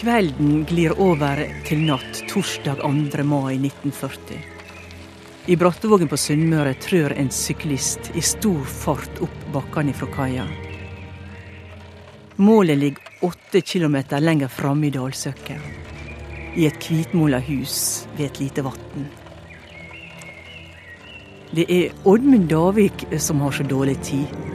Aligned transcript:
Kvelden 0.00 0.62
glir 0.64 0.94
over 0.96 1.42
til 1.68 1.82
natt 1.84 2.22
torsdag 2.30 2.78
2. 2.80 3.24
mai 3.28 3.58
1940. 3.58 4.38
I 5.52 5.56
Brattevågen 5.60 6.08
på 6.08 6.16
Sunnmøre 6.16 6.72
trør 6.80 7.12
en 7.20 7.28
syklist 7.28 8.08
i 8.16 8.22
stor 8.24 8.62
fart 8.64 9.20
opp 9.20 9.42
bakkene 9.52 9.92
fra 9.92 10.08
kaia. 10.14 10.46
Målet 12.40 12.80
ligger 12.80 13.28
åtte 13.28 13.60
kilometer 13.60 14.24
lenger 14.24 14.48
framme 14.48 14.88
i 14.88 14.94
dalsøkket. 14.94 15.68
I 16.56 16.64
et 16.70 16.80
hvitmåla 16.88 17.42
hus 17.50 18.06
ved 18.14 18.30
et 18.30 18.40
lite 18.40 18.64
vann. 18.64 19.04
Det 21.52 21.68
er 21.68 22.08
Oddmund 22.08 22.48
Davik 22.48 23.04
som 23.20 23.44
har 23.44 23.52
så 23.52 23.68
dårlig 23.68 24.00
tid. 24.00 24.49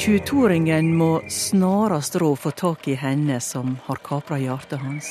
22-åringen 0.00 0.96
må 0.96 1.20
snarest 1.28 2.16
rå 2.16 2.36
få 2.36 2.50
tak 2.50 2.86
i 2.88 2.94
henne 2.96 3.36
som 3.44 3.74
har 3.84 3.98
kapra 4.00 4.38
hjertet 4.40 4.80
hans. 4.80 5.10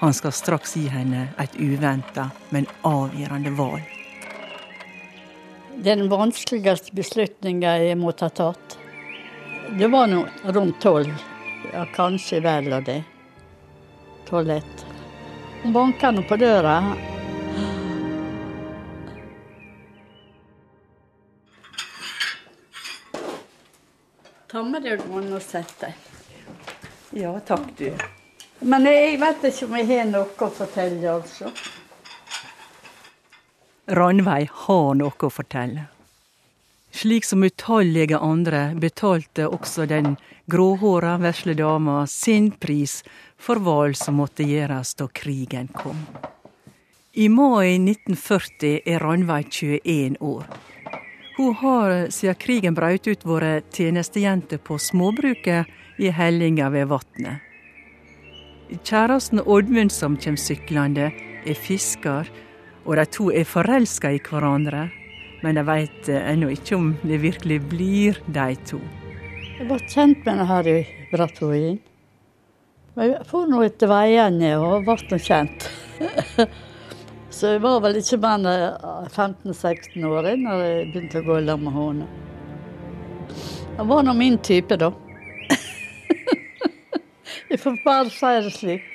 Han 0.00 0.12
skal 0.12 0.34
straks 0.36 0.74
gi 0.76 0.82
henne 0.92 1.22
et 1.40 1.56
uventa, 1.56 2.26
men 2.52 2.68
avgjørende 2.84 3.54
valg. 3.56 3.80
Den 5.88 6.04
vanskeligste 6.12 6.92
beslutningen 7.00 7.64
jeg 7.64 7.96
måtte 7.96 8.28
ha 8.28 8.36
tatt, 8.42 8.76
det 9.80 9.88
var 9.88 10.12
nå 10.12 10.26
rundt 10.52 10.76
tolv. 10.84 11.16
Ja, 11.72 11.88
kanskje 11.96 12.44
vel 12.44 12.68
og 12.76 12.84
det. 12.84 13.00
Tolv-ett. 14.28 14.88
Hun 15.62 15.72
banka 15.72 16.12
nå 16.12 16.28
på 16.28 16.36
døra. 16.44 16.82
Ta 24.56 24.62
med 24.64 24.86
deg 24.86 25.02
noen 25.04 25.34
og 25.36 25.42
sett 25.44 25.72
deg. 25.82 25.96
Ja, 27.20 27.34
takk, 27.44 27.66
du. 27.76 27.90
Men 28.64 28.86
jeg 28.88 29.18
vet 29.20 29.42
ikke 29.44 29.66
om 29.66 29.74
jeg 29.76 29.88
har 29.90 30.06
noe 30.08 30.46
å 30.46 30.46
fortelle, 30.48 31.10
altså. 31.12 31.50
Ranveig 33.98 34.46
har 34.62 34.94
noe 34.96 35.28
å 35.28 35.28
fortelle. 35.28 35.84
Slik 36.88 37.28
som 37.28 37.44
utallige 37.44 38.16
andre 38.16 38.62
betalte 38.80 39.44
også 39.44 39.84
den 39.90 40.14
gråhåra 40.48 41.18
vesle 41.20 41.52
dama 41.60 41.98
sin 42.08 42.48
pris 42.56 43.02
for 43.36 43.60
valg 43.60 44.00
som 44.00 44.16
måtte 44.22 44.46
gjøres 44.48 44.94
da 44.96 45.10
krigen 45.20 45.68
kom. 45.76 46.00
I 47.12 47.28
mai 47.28 47.76
1940 47.76 48.80
er 48.88 49.04
Ranveig 49.04 49.52
21 49.52 50.16
år. 50.24 50.48
Hun 51.36 51.54
har 51.54 52.06
siden 52.08 52.38
krigen 52.40 52.76
brøt 52.76 53.04
ut 53.10 53.24
vært 53.28 53.68
tjenestejente 53.76 54.56
på 54.56 54.78
småbruket 54.80 55.68
i 56.00 56.08
hellinga 56.08 56.70
ved 56.72 56.88
vatnet. 56.88 57.42
Kjæresten 58.80 59.42
Oddmund 59.44 59.92
som 59.92 60.16
kommer 60.16 60.40
syklende, 60.40 61.10
er 61.46 61.58
fisker, 61.60 62.30
og 62.86 62.96
de 62.96 63.04
to 63.12 63.28
er 63.30 63.44
forelska 63.44 64.14
i 64.16 64.22
hverandre. 64.24 64.86
Men 65.44 65.60
de 65.60 65.64
veit 65.68 66.08
ennå 66.08 66.48
ikke 66.54 66.78
om 66.78 66.88
det 67.04 67.20
virkelig 67.20 67.60
blir 67.68 68.16
de 68.32 68.46
to. 68.66 68.80
Jeg 69.58 69.68
ble 69.68 69.78
kjent 69.92 70.24
med 70.24 70.32
henne 70.32 70.46
her 70.48 70.70
i 70.72 70.78
Men 72.96 73.12
Jeg 73.12 73.28
for 73.28 73.44
nå 73.44 73.60
etter 73.66 73.92
veiene 73.92 74.54
og 74.56 74.88
ble 74.88 75.20
kjent. 75.20 75.68
Så 77.36 77.50
jeg 77.52 77.60
var 77.60 77.82
vel 77.84 77.98
ikke 78.00 78.16
mer 78.22 78.38
enn 78.40 79.08
15-16 79.12 80.04
år 80.08 80.22
da 80.24 80.54
jeg 80.56 80.86
begynte 80.94 81.20
å 81.20 81.24
gå 81.26 81.34
i 81.36 81.42
lag 81.44 81.60
med 81.60 81.74
henne. 81.74 82.06
Han 83.76 83.90
var 83.90 84.06
nå 84.06 84.14
min 84.16 84.38
type, 84.40 84.78
da. 84.80 84.88
jeg 87.50 87.60
får 87.60 87.76
bare 87.84 88.14
si 88.14 88.30
det 88.46 88.54
slik. 88.54 88.88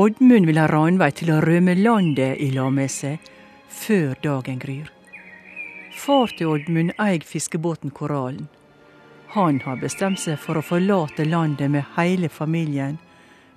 Oddmund 0.00 0.48
vil 0.48 0.62
ha 0.62 0.64
Ranveig 0.72 1.20
til 1.20 1.34
å 1.34 1.42
rømme 1.44 1.76
landet 1.76 2.40
i 2.40 2.48
lag 2.56 2.72
med 2.72 2.88
seg 2.88 3.28
før 3.68 4.16
dagen 4.24 4.64
gryr. 4.64 4.88
Far 5.92 6.32
til 6.38 6.54
Oddmund 6.56 6.96
eier 6.96 7.20
fiskebåten 7.20 7.92
Koralen. 7.92 8.48
Han 9.36 9.60
har 9.68 9.76
bestemt 9.84 10.24
seg 10.24 10.40
for 10.40 10.56
å 10.56 10.64
forlate 10.64 11.28
landet 11.28 11.68
med 11.68 11.84
hele 11.98 12.32
familien, 12.32 12.96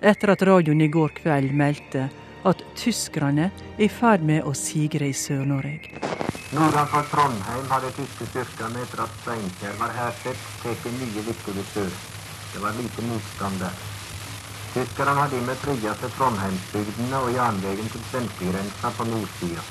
etter 0.04 0.36
at 0.36 0.44
radioen 0.44 0.84
i 0.84 0.92
går 0.92 1.16
kveld 1.16 1.56
meldte 1.56 2.10
at 2.44 2.62
tyskerne 2.78 3.50
er 3.50 3.84
i 3.84 3.88
ferd 3.90 4.22
med 4.22 4.46
å 4.46 4.54
sigre 4.54 5.08
i 5.08 5.16
Sør-Norge. 5.16 5.98
Nordenfor 6.54 7.04
Trondheim 7.10 7.66
har 7.68 7.82
de 7.84 7.90
tyske 7.96 8.26
styrkene 8.30 8.80
etter 8.84 9.02
at 9.04 9.16
Steinkjer 9.22 9.74
var 9.80 9.92
hærsett, 9.96 10.46
tatt 10.62 10.86
nye 10.94 11.24
viktige 11.26 11.64
sør. 11.74 11.90
Det 12.54 12.62
var 12.62 12.76
lite 12.78 13.04
motstand 13.04 13.60
der. 13.60 13.74
Tyskerne 14.72 15.16
har 15.18 15.28
dermed 15.32 15.60
trygget 15.64 16.00
seg 16.00 16.14
Trondheimsbygdene 16.16 17.20
og 17.24 17.34
jernveien 17.34 17.92
til 17.92 18.06
svenskegrensa 18.12 18.92
på 18.96 19.08
nordsida. 19.10 19.66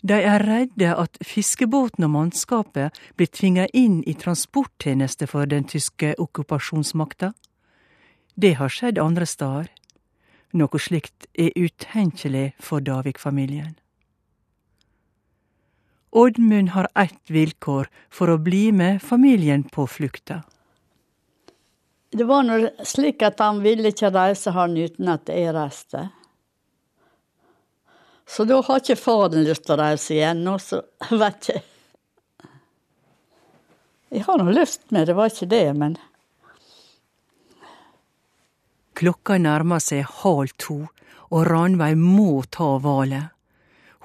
De 0.00 0.16
er 0.16 0.40
redde 0.46 0.94
at 0.96 1.18
fiskebåten 1.20 2.06
og 2.06 2.14
mannskapet 2.14 2.96
blir 3.20 3.28
tvinga 3.28 3.66
inn 3.76 4.00
i 4.08 4.14
transporttjeneste 4.16 5.28
for 5.28 5.44
den 5.44 5.66
tyske 5.68 6.14
okkupasjonsmakta. 6.16 7.34
Det 8.40 8.54
har 8.56 8.72
skjedd 8.72 9.02
andre 9.02 9.28
steder. 9.28 9.68
Noe 10.52 10.78
slikt 10.82 11.28
er 11.38 11.54
utenkelig 11.54 12.52
for 12.58 12.82
Davik-familien. 12.82 13.76
Oddmund 16.10 16.72
har 16.74 16.88
ett 16.98 17.30
vilkår 17.30 17.86
for 18.10 18.32
å 18.32 18.38
bli 18.42 18.72
med 18.74 18.98
familien 19.02 19.62
på 19.62 19.86
flukta. 19.86 20.42
Det 22.10 22.26
var 22.26 22.42
nå 22.42 22.56
slik 22.82 23.22
at 23.22 23.38
han 23.38 23.60
ville 23.62 23.92
ikke 23.92 24.10
reise 24.10 24.50
han 24.50 24.74
uten 24.74 25.12
at 25.12 25.30
jeg 25.30 25.54
reiste. 25.54 26.08
Så 28.26 28.46
da 28.46 28.58
har 28.62 28.82
ikke 28.82 28.98
faren 28.98 29.46
lyst 29.46 29.68
til 29.68 29.76
å 29.76 29.80
reise 29.84 30.14
igjen, 30.16 30.42
og 30.50 30.58
så 30.62 30.82
vet 31.22 31.52
jeg 31.52 31.66
Jeg 34.10 34.24
har 34.26 34.40
nå 34.42 34.50
lyst 34.50 34.88
med, 34.90 35.06
det 35.06 35.14
var 35.14 35.30
ikke 35.30 35.46
det, 35.46 35.66
men 35.78 35.92
Klokka 39.00 39.38
nærmer 39.40 39.80
seg 39.80 40.04
halv 40.20 40.52
to, 40.60 40.82
og 41.32 41.46
Ranveig 41.48 41.96
må 41.96 42.42
ta 42.52 42.74
valet. 42.84 43.30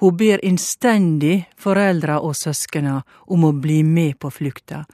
Hun 0.00 0.16
ber 0.16 0.40
innstendig 0.44 1.46
foreldra 1.60 2.20
og 2.24 2.36
søskena 2.36 3.02
om 3.32 3.44
å 3.44 3.52
bli 3.52 3.82
med 3.84 4.16
på 4.20 4.30
flukta, 4.32 4.84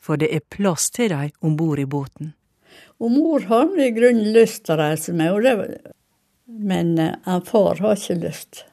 for 0.00 0.20
det 0.20 0.30
er 0.32 0.44
plass 0.54 0.88
til 0.92 1.12
dem 1.12 1.32
om 1.44 1.56
bord 1.56 1.80
i 1.80 1.84
båten. 1.84 2.32
Og 2.96 3.12
mor 3.12 3.44
har 3.48 3.76
i 3.76 3.90
grunnen 3.92 4.32
lyst 4.32 4.64
til 4.64 4.76
å 4.76 4.80
reise 4.80 5.12
med, 5.16 5.44
det, 5.44 5.94
men 6.46 6.96
uh, 6.96 7.40
far 7.44 7.80
har 7.84 8.00
ikke 8.00 8.20
lyst. 8.24 8.64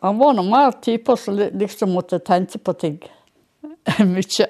Han 0.00 0.16
var 0.16 0.36
nå 0.36 0.46
mer 0.48 0.76
type 0.80 1.16
som 1.20 1.36
liksom 1.36 1.92
måtte 1.92 2.22
tenke 2.24 2.60
på 2.62 2.72
ting 2.78 3.00
mye. 4.14 4.48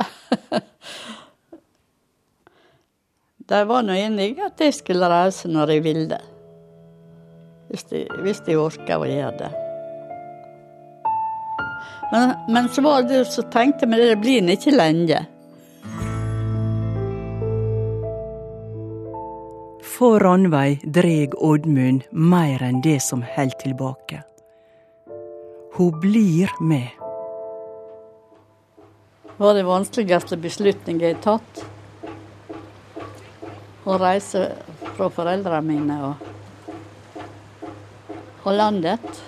De 3.48 3.68
var 3.68 3.82
nå 3.82 3.94
enige 3.96 4.44
at 4.44 4.60
jeg 4.60 4.74
skulle 4.76 5.08
reise 5.08 5.48
når 5.48 5.70
jeg 5.72 5.84
ville. 5.86 6.18
Hvis 7.68 7.86
de, 7.88 8.02
hvis 8.20 8.42
de 8.44 8.56
orka 8.60 8.98
å 9.00 9.08
gjøre 9.08 9.38
det. 9.40 9.48
Men, 12.12 12.34
men 12.52 12.68
så 12.72 12.84
var 12.84 13.06
det 13.08 13.22
så 13.32 13.44
tenkte 13.52 13.88
vi 13.88 14.00
det 14.00 14.18
blir 14.20 14.52
ikke 14.52 14.74
lenge. 14.76 15.22
For 19.98 20.20
Ranveig 20.22 20.84
dreg 20.94 21.32
Oddmund 21.40 22.04
mer 22.12 22.62
enn 22.62 22.82
det 22.84 22.98
som 23.02 23.24
held 23.24 23.56
tilbake. 23.64 24.20
Hun 25.78 25.96
blir 26.04 26.52
med. 26.60 26.92
Det 29.24 29.40
var 29.40 29.56
den 29.56 29.66
vanskeligste 29.66 30.36
beslutningen 30.36 31.08
jeg 31.08 31.16
har 31.16 31.24
tatt. 31.24 31.66
Å 33.88 33.96
reise 33.96 34.42
fra 34.98 35.08
foreldrene 35.08 35.64
mine 35.64 35.94
og, 36.04 36.26
og 38.44 38.52
landet. 38.52 39.20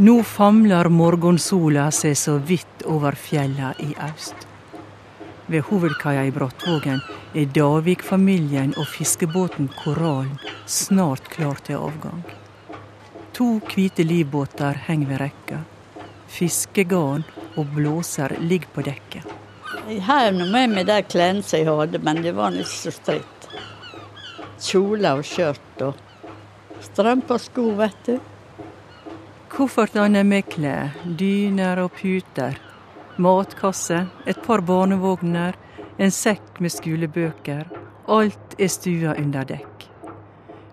Nå 0.00 0.16
famler 0.24 0.88
morgensola 0.90 1.90
seg 1.94 2.16
så 2.18 2.38
vidt 2.42 2.86
over 2.90 3.14
fjella 3.14 3.74
i 3.84 3.92
øst. 4.08 4.46
Ved 5.50 5.66
hovedkaia 5.68 6.22
i 6.26 6.32
Brattvågen 6.34 7.02
er 7.34 7.50
Davik-familien 7.54 8.72
og 8.78 8.88
fiskebåten 8.90 9.68
Koralen 9.82 10.38
snart 10.66 11.30
klar 11.30 11.60
til 11.66 11.78
avgang. 11.78 12.22
To 13.38 13.58
hvite 13.68 14.06
livbåter 14.06 14.78
henger 14.88 15.12
ved 15.12 15.22
rekka. 15.22 15.60
Fiskegarn 16.30 17.26
og 17.56 17.72
blåser 17.74 18.36
ligger 18.40 18.70
på 18.74 18.84
dekket. 18.86 19.26
Jeg 19.88 20.02
har 20.06 20.30
nå 20.34 20.46
med 20.50 20.74
meg 20.74 20.86
de 20.86 20.98
klærne 21.02 21.42
som 21.42 21.58
jeg 21.58 21.66
hadde, 21.66 21.98
men 22.04 22.22
det 22.22 22.34
var 22.36 22.54
ikke 22.54 22.70
så 22.70 22.92
stritt. 22.94 23.48
Kjole 24.60 25.14
og 25.16 25.24
skjørt 25.26 25.84
og 25.86 25.98
strømper 26.84 27.38
og 27.38 27.42
sko, 27.42 27.66
vet 27.78 28.06
du. 28.06 28.18
Koffertene 29.50 30.22
med 30.24 30.46
klær, 30.52 30.94
dyner 31.04 31.82
og 31.82 31.94
puter. 31.98 32.58
matkasse, 33.20 34.06
et 34.26 34.38
par 34.46 34.62
barnevogner, 34.64 35.56
en 35.98 36.10
sekk 36.10 36.60
med 36.60 36.72
skolebøker. 36.72 37.66
Alt 38.08 38.54
er 38.58 38.68
stua 38.72 39.14
under 39.18 39.44
dekk. 39.44 39.88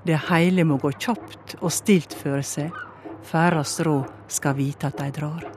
Det 0.08 0.20
hele 0.30 0.64
må 0.64 0.78
gå 0.80 0.94
kjapt 0.96 1.58
og 1.60 1.72
stilt 1.72 2.14
føre 2.16 2.44
seg. 2.44 2.72
Færrest 3.28 3.84
råd 3.84 4.08
skal 4.32 4.56
vite 4.56 4.88
at 4.88 5.02
de 5.02 5.12
drar. 5.12 5.57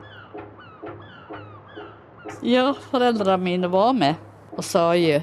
Ja, 2.41 2.73
foreldrene 2.91 3.37
mine 3.37 3.67
var 3.67 3.93
med 3.93 4.15
og 4.57 4.63
sa 4.65 4.91
jo. 4.95 5.19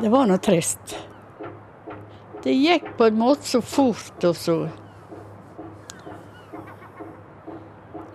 Det 0.00 0.08
var 0.12 0.26
nå 0.28 0.36
trist. 0.44 0.98
Det 2.42 2.52
gikk 2.52 2.92
på 2.98 3.08
en 3.08 3.16
måte 3.18 3.48
så 3.48 3.60
fort 3.64 4.24
og 4.24 4.36
så 4.36 4.56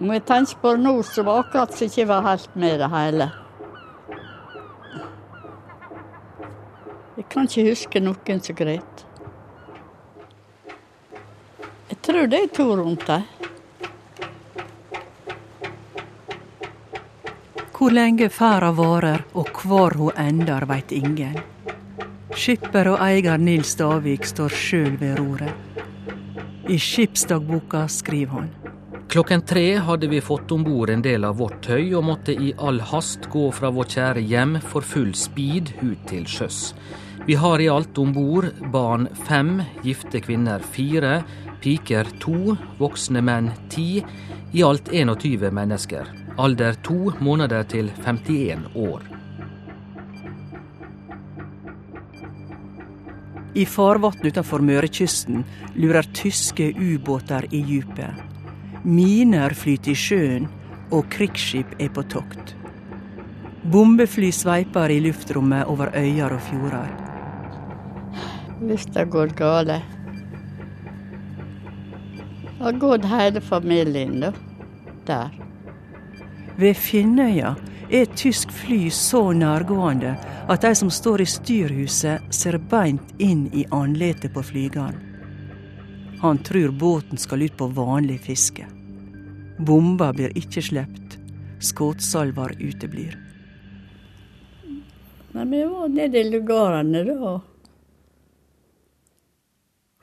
Om 0.02 0.10
jeg 0.16 0.24
tenker 0.26 0.58
på 0.62 0.72
det 0.74 0.82
nå, 0.82 0.94
så 1.06 1.22
var 1.22 1.44
akkurat 1.44 1.76
som 1.78 1.86
ikke 1.86 2.08
var 2.10 2.24
helt 2.26 2.56
med 2.58 2.74
i 2.74 2.78
det 2.82 2.88
hele. 2.90 3.28
Jeg 7.18 7.28
kan 7.30 7.46
ikke 7.46 7.68
huske 7.68 8.02
noen 8.02 8.42
som 8.42 8.58
greit. 8.58 9.06
Jeg 11.92 12.00
tror 12.02 12.32
det 12.34 12.40
er 12.40 12.50
to 12.56 12.66
rundt 12.80 13.06
dem. 13.06 13.41
Hvor 17.82 17.96
lenge 17.98 18.28
ferda 18.30 18.68
varer 18.78 19.24
og 19.34 19.48
hvor 19.58 19.96
hun 19.98 20.18
ender, 20.22 20.68
veit 20.70 20.92
ingen. 20.94 21.40
Skipper 22.38 22.92
og 22.92 23.02
eier 23.02 23.42
Nils 23.42 23.72
Davik 23.80 24.28
står 24.30 24.54
sjøl 24.54 25.00
ved 25.00 25.16
roret. 25.18 25.82
I 26.70 26.78
skipsdagboka 26.78 27.88
skriver 27.90 28.36
han. 28.36 28.52
Klokken 29.10 29.42
tre 29.50 29.66
hadde 29.82 30.12
vi 30.14 30.22
fått 30.22 30.54
om 30.54 30.62
bord 30.62 30.94
en 30.94 31.02
del 31.02 31.26
av 31.26 31.42
vårt 31.42 31.58
tøy 31.66 31.90
og 31.98 32.06
måtte 32.12 32.38
i 32.38 32.54
all 32.62 32.78
hast 32.92 33.26
gå 33.34 33.48
fra 33.50 33.74
vårt 33.74 33.98
kjære 33.98 34.28
hjem 34.30 34.60
for 34.62 34.86
full 34.86 35.16
speed 35.18 35.74
ut 35.82 36.06
til 36.14 36.30
sjøs. 36.30 36.76
Vi 37.26 37.34
har 37.34 37.66
i 37.66 37.72
alt 37.80 37.98
om 37.98 38.14
bord 38.14 38.52
barn 38.70 39.10
fem, 39.26 39.56
gifte 39.82 40.22
kvinner 40.22 40.62
fire, 40.62 41.24
piker 41.66 42.14
to, 42.22 42.60
voksne 42.78 43.26
menn 43.26 43.50
ti. 43.74 44.06
I 44.54 44.68
alt 44.70 44.94
21 44.94 45.50
mennesker. 45.50 46.21
Alder 46.40 46.74
to 46.84 47.12
måneder 47.20 47.64
til 47.64 47.92
51 48.06 48.70
år. 48.76 49.02
I 53.56 53.66
farvann 53.68 54.24
utenfor 54.24 54.64
Mørekysten 54.64 55.44
lurer 55.76 56.08
tyske 56.16 56.70
ubåter 56.72 57.50
i 57.52 57.60
dypet. 57.68 58.16
Miner 58.84 59.52
flyter 59.54 59.92
i 59.92 59.96
sjøen, 59.96 60.48
og 60.92 61.10
krigsskip 61.12 61.76
er 61.80 61.92
på 61.92 62.04
tokt. 62.08 62.56
Bombefly 63.72 64.32
sveiper 64.32 64.90
i 64.90 65.02
luftrommet 65.04 65.68
over 65.68 65.92
øyer 65.96 66.32
og 66.32 66.42
fjorder. 66.48 66.96
Hvis 68.62 68.88
det 68.96 69.10
går 69.12 69.36
galt. 69.36 69.84
Har 72.62 72.80
gått 72.80 73.06
hele 73.06 73.42
familien, 73.42 74.20
da. 74.22 74.32
Der. 75.08 75.51
Ved 76.62 76.78
Finnøya 76.78 77.56
er 77.90 78.04
et 78.04 78.12
tysk 78.20 78.52
fly 78.54 78.92
så 78.94 79.32
nærgående 79.34 80.12
at 80.52 80.62
de 80.62 80.76
som 80.78 80.92
står 80.94 81.24
i 81.24 81.26
styrhuset, 81.26 82.28
ser 82.30 82.60
beint 82.70 83.16
inn 83.18 83.48
i 83.50 83.64
andletet 83.74 84.34
på 84.36 84.44
flygeren. 84.46 85.00
Han 86.22 86.38
tror 86.46 86.70
båten 86.78 87.18
skal 87.18 87.42
ut 87.48 87.56
på 87.58 87.66
vanlig 87.74 88.20
fiske. 88.28 88.68
Bomber 89.58 90.14
blir 90.14 90.38
ikke 90.38 90.62
sluppet. 90.62 91.18
Skuddsalver 91.62 92.54
uteblir. 92.60 93.16
Nei, 95.34 95.46
vi 95.50 95.64
var 95.66 95.90
nede 95.90 96.22
i 96.22 96.30
lugarene 96.30 97.02
da. 97.08 97.34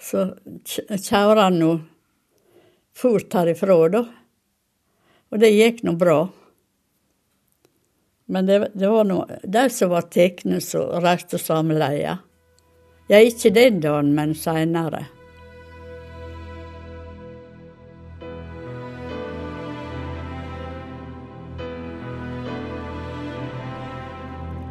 Så 0.00 0.25
nå 1.54 1.70
fort 2.99 3.38
herifra, 3.38 3.78
da. 3.94 4.04
Og 5.31 5.38
det 5.38 5.52
gikk 5.54 5.84
nå 5.87 5.94
bra. 5.99 6.19
Men 8.28 8.46
det, 8.46 8.70
det 8.75 8.88
var 8.88 9.04
nå 9.08 9.22
de 9.42 9.69
som 9.72 9.90
var 9.90 10.08
tatt, 10.12 10.42
som 10.62 11.00
reiste 11.00 11.38
samme 11.40 11.78
leia. 11.78 12.19
Ja, 13.08 13.22
ikke 13.25 13.54
den 13.56 13.80
dagen, 13.80 14.12
men 14.14 14.34
seinere. 14.36 15.06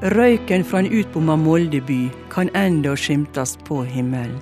Røyken 0.06 0.62
fra 0.64 0.84
en 0.84 0.92
utbomma 0.94 1.36
Molde 1.42 1.82
kan 2.30 2.54
enda 2.54 2.94
skimtes 2.96 3.58
på 3.66 3.82
himmelen. 3.84 4.38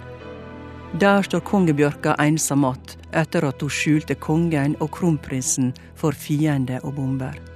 Der 0.99 1.21
står 1.21 1.39
kongebjørka 1.39 2.15
ensom 2.19 2.65
att 2.65 2.97
etter 3.11 3.45
at 3.45 3.61
hun 3.61 3.69
skjulte 3.69 4.15
kongen 4.15 4.75
og 4.79 4.91
kronprinsen 4.91 5.73
for 5.95 6.11
fiende 6.11 6.79
og 6.83 6.95
bomber. 6.95 7.54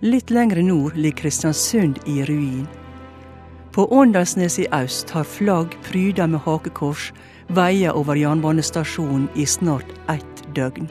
Litt 0.00 0.30
lengre 0.30 0.62
nord 0.62 0.96
ligger 0.96 1.16
Kristiansund 1.16 1.98
i 2.06 2.24
ruin. 2.24 2.66
På 3.72 3.86
Åndalsnes 3.92 4.58
i 4.58 4.66
øst 4.72 5.10
har 5.10 5.24
flagg 5.24 5.74
pryda 5.82 6.26
med 6.26 6.40
hakekors 6.40 7.12
veia 7.48 7.90
over 7.92 8.14
jernbanestasjonen 8.14 9.26
i 9.34 9.46
snart 9.46 9.90
ett 10.08 10.44
døgn. 10.54 10.86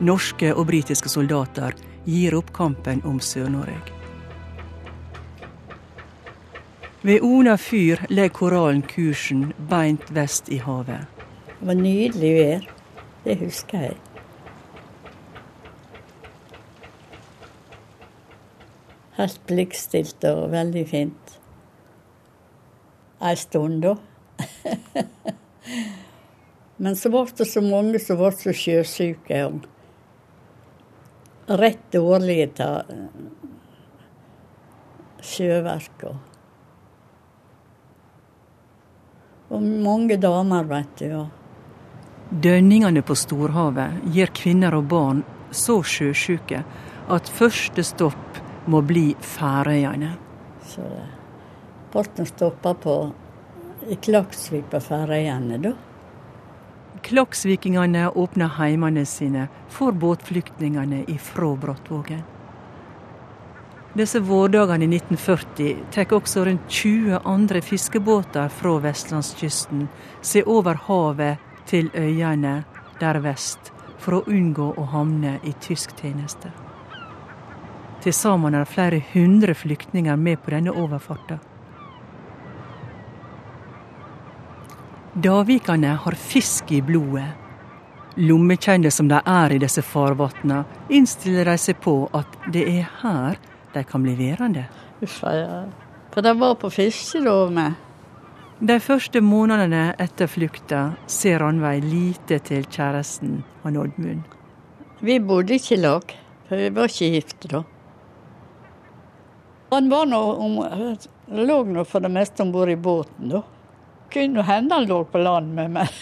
Norske 0.00 0.52
og 0.52 0.66
britiske 0.68 1.08
soldater 1.08 1.72
gir 2.04 2.36
opp 2.36 2.52
kampen 2.52 3.00
om 3.04 3.16
Sør-Norge. 3.16 3.80
Ved 7.00 7.24
Ona 7.24 7.56
fyr 7.56 8.04
legger 8.12 8.36
korallen 8.42 8.84
kursen 8.84 9.54
beint 9.72 10.12
vest 10.12 10.52
i 10.52 10.60
havet. 10.60 11.08
Det 11.56 11.72
var 11.72 11.80
nydelig 11.80 12.36
vær. 12.36 12.70
Det 13.24 13.40
husker 13.40 13.88
jeg. 13.88 14.00
Helt 19.20 19.40
blikkstilt 19.50 20.24
og 20.24 20.46
veldig 20.54 20.84
fint. 20.88 21.34
Ei 23.20 23.36
stund, 23.36 23.84
da. 23.84 23.96
Men 26.80 26.96
så 26.96 27.10
ble 27.12 27.26
det 27.36 27.44
så 27.50 27.60
mange 27.60 28.00
som 28.00 28.16
ble 28.16 28.30
så 28.32 28.54
sjøsyke. 28.56 29.42
Rett 31.60 31.84
dårlige 31.92 32.64
av 32.64 32.94
sjøverk. 35.20 36.08
og 36.08 36.16
Og 39.50 39.62
mange 39.84 40.16
damer, 40.16 40.64
vet 40.70 41.00
du. 41.02 41.26
Dønningene 42.30 43.02
på 43.02 43.16
storhavet 43.18 44.04
gir 44.14 44.30
kvinner 44.32 44.76
og 44.78 44.86
barn 44.88 45.24
så 45.50 45.80
sjøsjuke 45.82 46.62
at 47.10 47.32
første 47.34 47.82
stopp 47.84 48.38
må 48.66 48.80
bli 48.84 49.14
Færøyene. 49.20 50.10
Så 50.66 50.84
båten 51.92 52.26
stoppa 52.26 52.74
på 52.74 52.96
i 53.88 53.96
Klaksvik 53.96 54.70
på 54.70 54.80
Færøyene, 54.80 55.58
da. 55.62 55.72
Klaksvikingene 57.02 58.10
åpner 58.10 58.52
heimene 58.58 59.06
sine 59.06 59.48
for 59.72 59.96
båtflyktningene 59.96 61.04
ifra 61.08 61.54
Brattvågen. 61.56 62.22
Disse 63.96 64.20
vårdagene 64.20 64.84
i 64.84 64.96
1940 64.96 65.86
tar 65.90 66.12
også 66.14 66.44
rundt 66.46 66.68
20 66.68 67.18
andre 67.24 67.62
fiskebåter 67.62 68.48
fra 68.54 68.76
vestlandskysten 68.84 69.88
seg 70.22 70.46
over 70.46 70.78
havet 70.86 71.42
til 71.66 71.90
øyene 71.94 72.60
der 73.00 73.18
vest 73.24 73.72
for 73.98 74.20
å 74.20 74.24
unngå 74.30 74.72
å 74.78 74.86
havne 74.94 75.38
i 75.42 75.56
tysk 75.58 75.96
tjeneste. 75.98 76.52
Til 78.00 78.14
sammen 78.16 78.54
er 78.54 78.64
det 78.64 78.72
flere 78.72 79.02
hundre 79.12 79.54
flyktninger 79.54 80.16
med 80.16 80.40
på 80.40 80.54
denne 80.54 80.72
overfarten. 80.72 81.40
Davikene 85.14 85.96
har 86.00 86.14
fisk 86.16 86.70
i 86.72 86.80
blodet. 86.80 87.26
Lommekjente 88.16 88.90
som 88.90 89.08
de 89.10 89.18
er 89.26 89.52
i 89.52 89.58
disse 89.60 89.82
farvannene, 89.82 90.62
innstiller 90.88 91.50
de 91.50 91.56
seg 91.58 91.78
på 91.82 91.94
at 92.16 92.38
det 92.52 92.64
er 92.68 92.88
her 93.02 93.38
de 93.74 93.82
kan 93.86 94.02
bli 94.02 94.16
værende. 94.18 94.64
Uffa, 95.02 95.34
ja. 95.34 95.60
For 96.10 96.24
de 96.26 96.34
var 96.38 96.56
på 96.58 96.70
fiskerov 96.70 97.52
med. 97.54 97.76
De 98.60 98.76
første 98.82 99.22
månedene 99.24 99.94
etter 99.98 100.28
flukta 100.28 100.80
ser 101.08 101.40
Ranveig 101.40 101.84
lite 101.84 102.40
til 102.44 102.66
kjæresten 102.68 103.38
han 103.62 103.78
Oddmund. 103.80 104.24
Vi 105.00 105.18
bodde 105.18 105.56
ikke 105.56 105.78
i 105.78 105.80
lag, 105.80 106.16
for 106.48 106.60
vi 106.60 106.72
var 106.76 106.90
ikke 106.90 107.12
gifte 107.14 107.48
da. 107.54 107.62
Han 109.70 109.88
var 109.88 110.06
nå 110.06 110.20
om, 110.32 110.56
lå 111.30 111.62
nå 111.64 111.84
for 111.86 112.02
det 112.02 112.10
meste 112.10 112.42
om 112.42 112.52
bord 112.52 112.70
i 112.70 112.76
båten, 112.76 113.28
da. 113.30 113.42
Kunne 114.10 114.42
hende 114.42 114.74
han 114.74 114.88
lå 114.90 115.04
på 115.06 115.18
land 115.22 115.54
med 115.54 115.76
meg. 115.78 115.88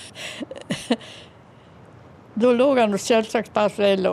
Da 2.39 2.53
lå 2.55 2.69
han 2.79 2.93
selvsagt 3.03 3.51
der 3.51 3.73
som 3.75 3.83
jeg 3.83 3.99
lå. 3.99 4.13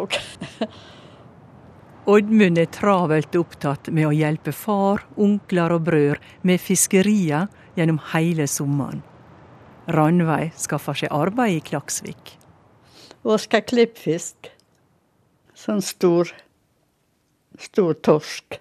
Oddmund 2.10 2.58
er 2.58 2.72
travelt 2.74 3.36
opptatt 3.38 3.92
med 3.94 4.08
å 4.08 4.14
hjelpe 4.14 4.50
far, 4.54 5.04
onkler 5.18 5.76
og 5.76 5.86
brødre 5.86 6.18
med 6.42 6.62
fiskeria 6.62 7.44
gjennom 7.78 8.00
hele 8.16 8.48
sommeren. 8.50 9.04
Ranveig 9.86 10.56
skaffer 10.58 10.98
seg 10.98 11.14
arbeid 11.14 11.60
i 11.60 11.64
Klaksvik. 11.70 12.34
Vaska 13.26 13.62
klippfisk. 13.62 14.50
Sånn 15.54 15.86
stor, 15.86 16.34
stor 17.62 17.94
torsk. 18.06 18.60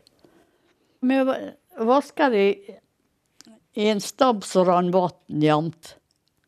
Vi 1.05 1.21
vaska 1.85 2.31
det 2.31 2.47
i 3.75 3.89
en 3.89 4.01
stabb 4.01 4.45
som 4.45 4.65
rann 4.65 4.91
vann 4.95 5.43
jevnt, 5.43 5.97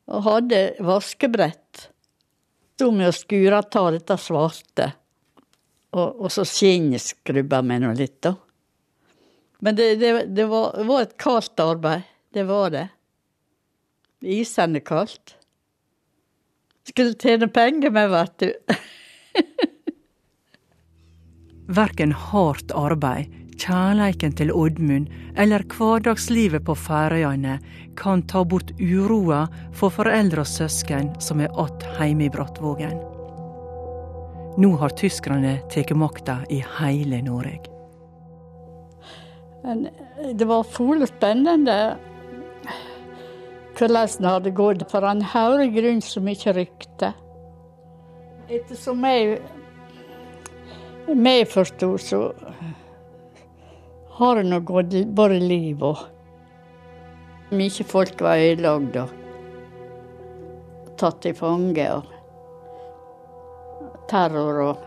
og 0.07 0.23
hadde 0.23 0.61
vaskebrett. 0.81 1.89
Sto 2.77 2.91
med 2.93 3.11
å 3.11 3.17
skure 3.17 3.63
av 3.65 3.93
dette 3.95 4.17
svarte. 4.21 4.91
Og, 5.97 6.27
og 6.27 6.33
så 6.33 6.45
skinnskrubba 6.45 7.63
vi 7.65 7.79
nå 7.83 7.93
litt, 7.97 8.19
da. 8.23 8.35
Men 9.65 9.79
det, 9.79 9.95
det, 9.97 10.11
det, 10.37 10.45
var, 10.45 10.75
det, 10.77 10.85
var, 10.85 11.03
et 11.03 11.17
kaldt 11.17 11.61
arbeid. 11.61 12.05
Det 12.37 12.45
var 12.45 12.71
det. 12.75 12.85
Isende 14.21 14.83
kaldt. 14.85 15.35
Skulle 16.87 17.17
tjene 17.19 17.49
penger 17.49 17.91
med, 17.91 18.13
vet 18.13 18.45
du. 18.45 18.53
Verken 21.81 22.13
hardt 22.13 22.71
arbeid, 22.77 23.33
kjærleiken 23.57 24.35
til 24.37 24.53
Oddmund 24.53 25.09
eller 25.37 25.65
hverdagslivet 25.77 26.65
på 26.67 26.75
Færøyene 26.77 27.59
kan 27.97 28.23
ta 28.29 28.45
bort 28.45 28.73
uroa 28.81 29.47
for 29.73 29.93
foreldre 29.93 30.45
og 30.45 30.51
søsken 30.51 31.15
som 31.21 31.41
er 31.41 31.51
att 31.57 31.83
heime 31.99 32.25
i 32.25 32.31
Brattvågen. 32.31 32.99
Nå 34.59 34.77
har 34.77 34.89
tyskerne 34.89 35.59
tatt 35.71 35.91
makta 35.97 36.39
i 36.49 36.63
hele 36.79 37.23
Norge. 37.23 37.61
Det 40.35 40.45
var 40.45 40.63
fullt 40.63 41.09
spennende 41.09 41.97
hvordan 43.77 44.09
det 44.23 44.31
hadde 44.31 44.51
gått, 44.57 44.85
for 44.91 45.05
han 45.05 45.21
hørte 45.21 45.69
grunn 45.75 46.01
så 46.01 46.23
mye 46.25 46.53
rykte. 46.57 47.13
Ettersom 48.49 49.05
jeg, 49.05 49.41
jeg 51.11 51.49
forsto, 51.53 51.97
så 51.99 52.21
har 54.19 54.43
nå 54.43 54.61
gått 54.65 54.95
bare 55.17 55.41
liv 55.41 55.83
og 55.85 56.05
Mye 57.55 57.85
folk 57.87 58.19
var 58.27 58.41
ødelagd 58.43 58.97
og 58.99 59.11
tatt 60.99 61.21
til 61.23 61.35
fange. 61.39 61.87
og 61.95 62.17
terror 64.11 64.61
og 64.65 64.85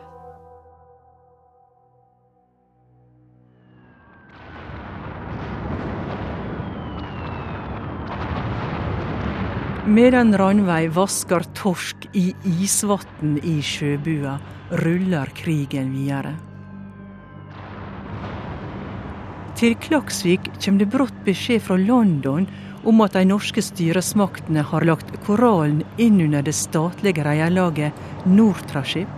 Medan 9.89 10.35
Ranveig 10.37 10.91
vasker 10.93 11.47
torsk 11.57 12.09
i 12.13 12.27
isvann 12.61 13.39
i 13.41 13.55
sjøbua, 13.65 14.35
ruller 14.83 15.31
krigen 15.33 15.95
videre. 15.95 16.48
Til 19.59 19.73
Klaksvik 19.75 20.45
kommer 20.63 20.79
det 20.79 20.85
brått 20.87 21.15
beskjed 21.25 21.59
fra 21.65 21.75
London 21.75 22.45
om 22.87 23.01
at 23.03 23.17
de 23.17 23.25
norske 23.27 23.59
styresmaktene 23.59 24.61
har 24.63 24.85
lagt 24.87 25.09
korallen 25.25 25.81
inn 25.99 26.21
under 26.23 26.45
det 26.47 26.53
statlige 26.55 27.25
reierlaget 27.27 28.23
Nortraship. 28.23 29.11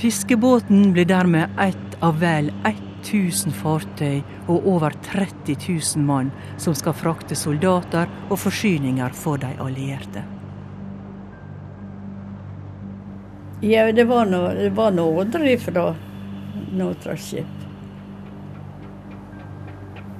Fiskebåten 0.00 0.94
blir 0.96 1.04
dermed 1.04 1.60
ett 1.60 2.00
av 2.00 2.16
vel 2.24 2.48
1000 2.70 3.52
fartøy 3.60 4.22
og 4.46 4.72
over 4.72 4.96
30 5.10 5.58
000 5.68 6.08
mann 6.08 6.32
som 6.56 6.72
skal 6.72 6.96
frakte 6.96 7.36
soldater 7.36 8.08
og 8.30 8.40
forsyninger 8.40 9.12
for 9.12 9.36
de 9.44 9.52
allierte. 9.60 10.24
Ja, 13.60 13.90
det 13.92 14.08
var 14.08 14.32
noe 14.32 15.20
ordre 15.20 15.56
fra 15.60 15.90
Nortraship. 16.72 17.67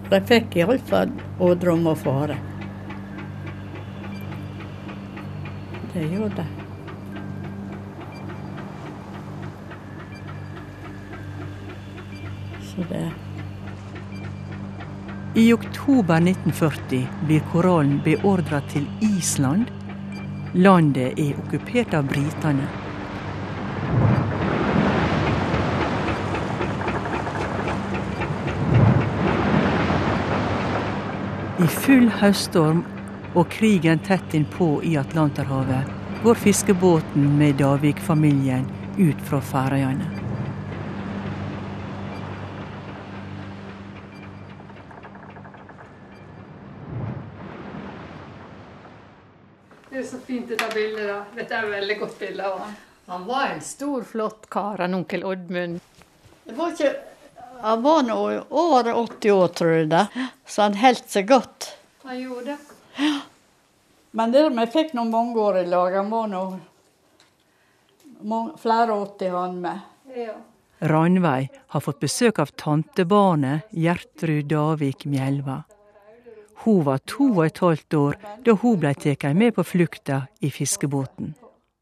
De 0.09 0.21
fikk 0.25 0.55
iallfall 0.57 1.11
ordre 1.45 1.75
om 1.75 1.91
å 1.91 1.93
fare. 1.99 2.39
Det 5.93 6.07
gjorde 6.09 6.41
de. 6.41 6.47
Så 12.71 12.89
det 12.89 13.05
I 15.35 15.53
oktober 15.53 16.21
1940 16.25 17.05
blir 17.27 17.45
korallen 17.53 18.01
beordra 18.05 18.63
til 18.73 18.89
Island. 19.05 19.69
Landet 20.55 21.21
er 21.21 21.37
okkupert 21.45 21.95
av 21.95 22.09
britene. 22.09 22.88
I 31.59 31.67
full 31.67 32.05
høststorm 32.21 32.85
og 33.35 33.49
krigen 33.51 33.99
tett 34.07 34.35
innpå 34.39 34.67
i 34.87 34.93
Atlanterhavet 35.01 35.89
går 36.23 36.39
fiskebåten 36.39 37.25
med 37.41 37.59
Davik-familien 37.59 38.69
ut 38.95 39.25
fra 39.27 39.41
Færøyene. 39.43 40.07
Det 49.91 49.99
er 49.99 50.07
så 50.07 50.23
fint 50.23 50.47
dette 50.55 50.71
bildet. 50.77 51.11
da. 51.11 51.21
Dette 51.35 51.59
er 51.59 51.67
et 51.67 51.75
veldig 51.75 52.01
godt 52.05 52.19
bilde. 52.23 52.55
Han 53.11 53.27
var 53.27 53.57
en 53.57 53.67
stor, 53.67 54.07
flott 54.07 54.47
kar, 54.47 54.79
han 54.87 54.95
onkel 54.95 55.27
Oddmund. 55.27 55.81
Det 56.47 56.55
var 56.55 56.71
ikke 56.79 56.95
han 57.61 57.83
var 57.83 58.03
nå 58.07 58.19
over 58.51 58.93
80 58.95 59.31
år, 59.33 59.49
tror 59.49 59.73
jeg, 59.73 59.89
det. 59.91 60.07
så 60.47 60.63
han 60.67 60.77
holdt 60.79 61.11
seg 61.11 61.29
godt. 61.29 61.73
Han 62.07 62.21
gjorde 62.21 62.45
det. 62.53 62.59
Ja. 62.99 63.15
Men 64.11 64.33
det, 64.33 64.49
vi 64.57 64.67
fikk 64.73 64.95
nå 64.97 65.05
mange 65.09 65.41
år 65.41 65.59
i 65.63 65.67
lag. 65.69 65.95
Han 65.99 66.11
var 66.11 66.29
nå 66.33 66.43
flere 68.59 68.93
80 68.93 69.35
han 69.35 69.61
med. 69.63 69.81
Ja. 70.17 70.37
Ranveig 70.79 71.49
har 71.75 71.81
fått 71.83 72.01
besøk 72.01 72.39
av 72.39 72.55
tantebarnet 72.55 73.67
Gjertrud 73.75 74.47
Davik 74.51 75.05
Mjelva. 75.11 75.65
Hun 76.65 76.85
var 76.87 77.03
to 77.07 77.29
og 77.33 77.45
et 77.47 77.59
halvt 77.63 77.95
år 77.99 78.17
da 78.47 78.55
hun 78.63 78.79
ble 78.83 78.95
tatt 78.99 79.27
med 79.39 79.55
på 79.55 79.65
flukta 79.67 80.23
i 80.41 80.51
fiskebåten. 80.55 81.35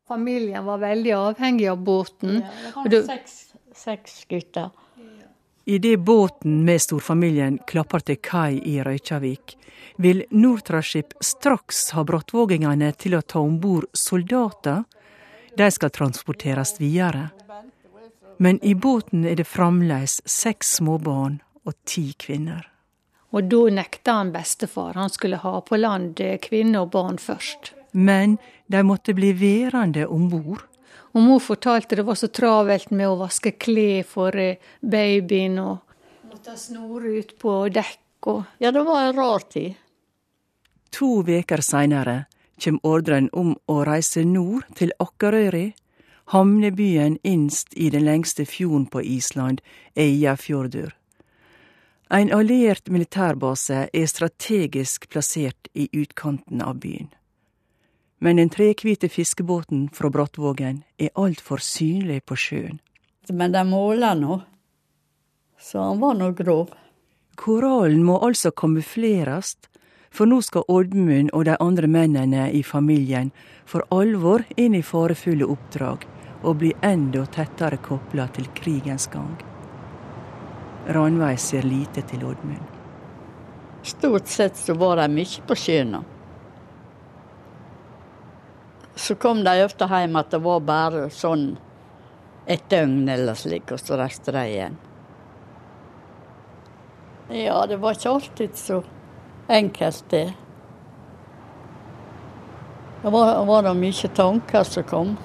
Familien 0.08 0.64
var 0.64 0.78
veldig 0.78 1.12
avhengig 1.16 1.68
av 1.68 1.78
båten. 1.82 2.42
Ja, 2.42 2.84
det 2.84 3.00
var 3.00 3.16
seks, 3.16 3.38
seks 3.74 4.24
gutter. 4.30 4.70
Idet 5.68 6.00
båten 6.00 6.64
med 6.64 6.82
storfamilien 6.82 7.58
klapper 7.66 8.04
til 8.06 8.20
kai 8.22 8.60
i 8.62 8.76
Røykjavik, 8.86 9.56
vil 9.98 10.22
Nortraship 10.30 11.16
straks 11.20 11.88
ha 11.96 12.04
brattvågingene 12.06 12.92
til 12.94 13.16
å 13.18 13.22
ta 13.26 13.42
om 13.42 13.56
bord 13.58 13.88
soldater. 13.90 14.84
De 15.58 15.66
skal 15.74 15.90
transporteres 15.90 16.76
videre. 16.78 17.32
Men 18.38 18.60
i 18.62 18.76
båten 18.78 19.26
er 19.26 19.34
det 19.40 19.48
fremdeles 19.50 20.20
seks 20.22 20.76
småbarn 20.78 21.40
og 21.66 21.74
ti 21.82 22.12
kvinner. 22.14 22.68
Og 23.34 23.50
da 23.50 23.64
nekta 23.80 24.20
han 24.20 24.30
bestefar. 24.30 24.94
Han 24.94 25.10
skulle 25.10 25.42
ha 25.42 25.58
på 25.66 25.80
land 25.82 26.22
kvinner 26.46 26.86
og 26.86 26.92
barn 26.94 27.18
først. 27.18 27.72
Men 27.90 28.38
de 28.70 28.86
måtte 28.86 29.18
bli 29.18 29.34
værende 29.34 30.06
om 30.06 30.30
bord. 30.30 30.62
Og 31.16 31.22
mor 31.24 31.40
fortalte 31.40 31.96
det 31.96 32.04
var 32.04 32.18
så 32.20 32.28
travelt 32.28 32.90
med 32.92 33.08
å 33.08 33.16
vaske 33.22 33.54
klær 33.56 34.04
for 34.04 34.36
eh, 34.36 34.60
babyen 34.84 35.56
og 35.62 35.78
måtte 36.28 36.58
snore 36.60 37.14
ut 37.16 37.32
på 37.40 37.54
dekk 37.72 38.28
og 38.28 38.42
Ja, 38.60 38.72
det 38.74 38.82
var 38.84 39.06
en 39.06 39.16
rar 39.16 39.46
tid. 39.48 39.78
To 40.92 41.22
veker 41.24 41.64
seinere 41.64 42.26
kjem 42.60 42.82
ordren 42.84 43.30
om 43.32 43.54
å 43.70 43.80
reise 43.88 44.24
nord 44.28 44.68
til 44.76 44.92
Akkarøyri, 45.00 45.72
hamnebyen 46.32 47.18
innst 47.22 47.72
i 47.76 47.88
den 47.90 48.04
lengste 48.04 48.44
fjorden 48.44 48.86
på 48.92 49.00
Island, 49.00 49.60
Eyjafjordur. 49.94 50.92
En 52.10 52.32
alliert 52.32 52.88
militærbase 52.92 53.86
er 53.92 54.10
strategisk 54.10 55.08
plassert 55.08 55.70
i 55.74 55.88
utkanten 55.92 56.60
av 56.60 56.82
byen 56.82 57.08
men 58.18 58.36
den 58.36 58.48
trehvite 58.48 59.08
fiskebåten 59.08 59.88
fra 59.92 60.10
Brattvågen 60.10 60.82
er 60.98 61.12
altfor 61.14 61.60
synlig 61.60 62.24
på 62.24 62.36
sjøen. 62.36 62.80
Men 63.32 63.52
de 63.52 63.62
måler 63.66 64.14
nå, 64.14 64.40
så 65.60 65.88
han 65.88 66.00
var 66.00 66.14
nå 66.14 66.30
grov. 66.38 66.70
Korallen 67.36 68.04
må 68.04 68.20
altså 68.24 68.50
kamufleres, 68.50 69.56
For 70.16 70.24
nå 70.24 70.38
skal 70.40 70.64
Oddmund 70.72 71.28
og 71.36 71.42
de 71.44 71.56
andre 71.60 71.88
mennene 71.92 72.46
i 72.56 72.62
familien 72.64 73.32
for 73.68 73.84
alvor 73.92 74.46
inn 74.56 74.72
i 74.78 74.80
farefulle 74.80 75.44
oppdrag 75.44 76.06
og 76.42 76.56
bli 76.62 76.70
enda 76.80 77.26
tettere 77.34 77.76
kobla 77.84 78.24
til 78.32 78.48
krigens 78.56 79.10
gang. 79.12 79.34
Ranveig 80.88 81.36
ser 81.42 81.68
lite 81.68 82.06
til 82.08 82.24
Oddmund. 82.24 82.64
Stort 83.82 84.32
sett 84.32 84.56
så 84.56 84.74
var 84.74 84.96
de 85.02 85.08
mye 85.12 85.44
på 85.46 85.58
sjøen. 85.58 85.98
Så 88.96 89.14
kom 89.14 89.44
de 89.44 89.58
ofte 89.64 89.86
hjem 89.90 90.16
at 90.16 90.32
det 90.32 90.40
var 90.40 90.62
bare 90.64 91.06
sånn 91.12 91.50
et 92.48 92.62
døgn 92.70 93.08
eller 93.12 93.36
slik, 93.36 93.68
og 93.74 93.82
så 93.82 93.98
reiste 94.00 94.32
de 94.32 94.44
igjen. 94.48 94.78
Ja, 97.28 97.66
det 97.66 97.76
var 97.82 97.96
ikke 97.96 98.14
alltid 98.14 98.56
så 98.56 98.80
enkelt, 99.52 100.04
det. 100.10 100.32
Det 103.02 103.12
var, 103.12 103.44
var 103.44 103.66
det 103.66 103.74
mye 103.78 104.12
tanker 104.14 104.64
som 104.64 104.86
kom. 104.86 105.16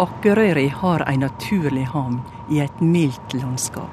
Akkerøyri 0.00 0.68
har 0.72 1.02
ei 1.10 1.18
naturlig 1.20 1.82
havn 1.92 2.22
i 2.48 2.62
et 2.64 2.78
mildt 2.80 3.34
landskap. 3.36 3.90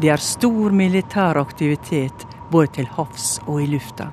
Det 0.00 0.10
er 0.12 0.20
stor 0.20 0.74
militær 0.76 1.38
aktivitet 1.40 2.26
både 2.50 2.68
til 2.76 2.90
havs 2.98 3.38
og 3.46 3.62
i 3.62 3.68
lufta. 3.72 4.10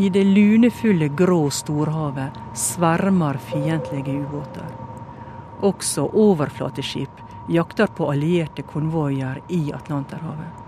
I 0.00 0.08
det 0.14 0.22
lunefulle 0.30 1.10
grå 1.18 1.50
storhavet 1.52 2.38
svermer 2.56 3.36
fiendtlige 3.50 4.16
ubåter. 4.22 4.72
Også 5.60 6.06
overflateskip 6.08 7.20
jakter 7.52 7.92
på 7.92 8.08
allierte 8.14 8.64
konvoier 8.64 9.42
i 9.52 9.60
Atlanterhavet. 9.76 10.64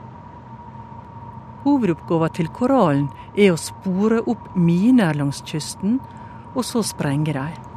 Hovedoppgaven 1.65 2.37
til 2.37 2.53
Koralen 2.53 3.09
er 3.37 3.55
å 3.55 3.61
spore 3.61 4.21
opp 4.29 4.53
miner 4.53 5.17
langs 5.17 5.41
kysten, 5.49 5.97
og 6.53 6.65
så 6.67 6.85
sprenge 6.85 7.33
dem. 7.33 7.70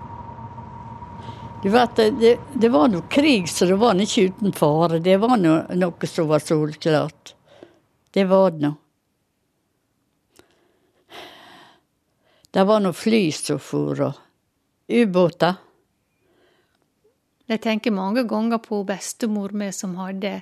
Du 1.64 1.70
vet, 1.70 1.96
det, 1.96 2.40
det 2.54 2.70
var 2.70 2.90
noe 2.92 3.06
krig, 3.08 3.50
så 3.50 3.66
det 3.66 3.78
var 3.80 3.96
ikke 3.96 4.26
uten 4.28 4.52
fare. 4.52 4.98
Det 5.00 5.16
var 5.22 5.38
noe, 5.40 5.62
noe 5.80 6.08
som 6.12 6.28
var 6.28 6.44
solklart. 6.44 7.36
Det 8.12 8.26
var 8.28 8.52
det 8.52 8.66
nå. 8.66 8.72
Det 12.52 12.66
var 12.68 12.84
noe 12.84 12.94
fly 12.94 13.22
som 13.32 13.62
for, 13.64 14.02
og 14.10 14.92
ubåter. 14.92 15.56
Jeg 17.48 17.64
tenker 17.64 17.96
mange 17.96 18.26
ganger 18.28 18.60
på 18.60 18.82
bestemor 18.84 19.56
mi 19.56 19.72
som 19.72 19.96
hadde 20.02 20.34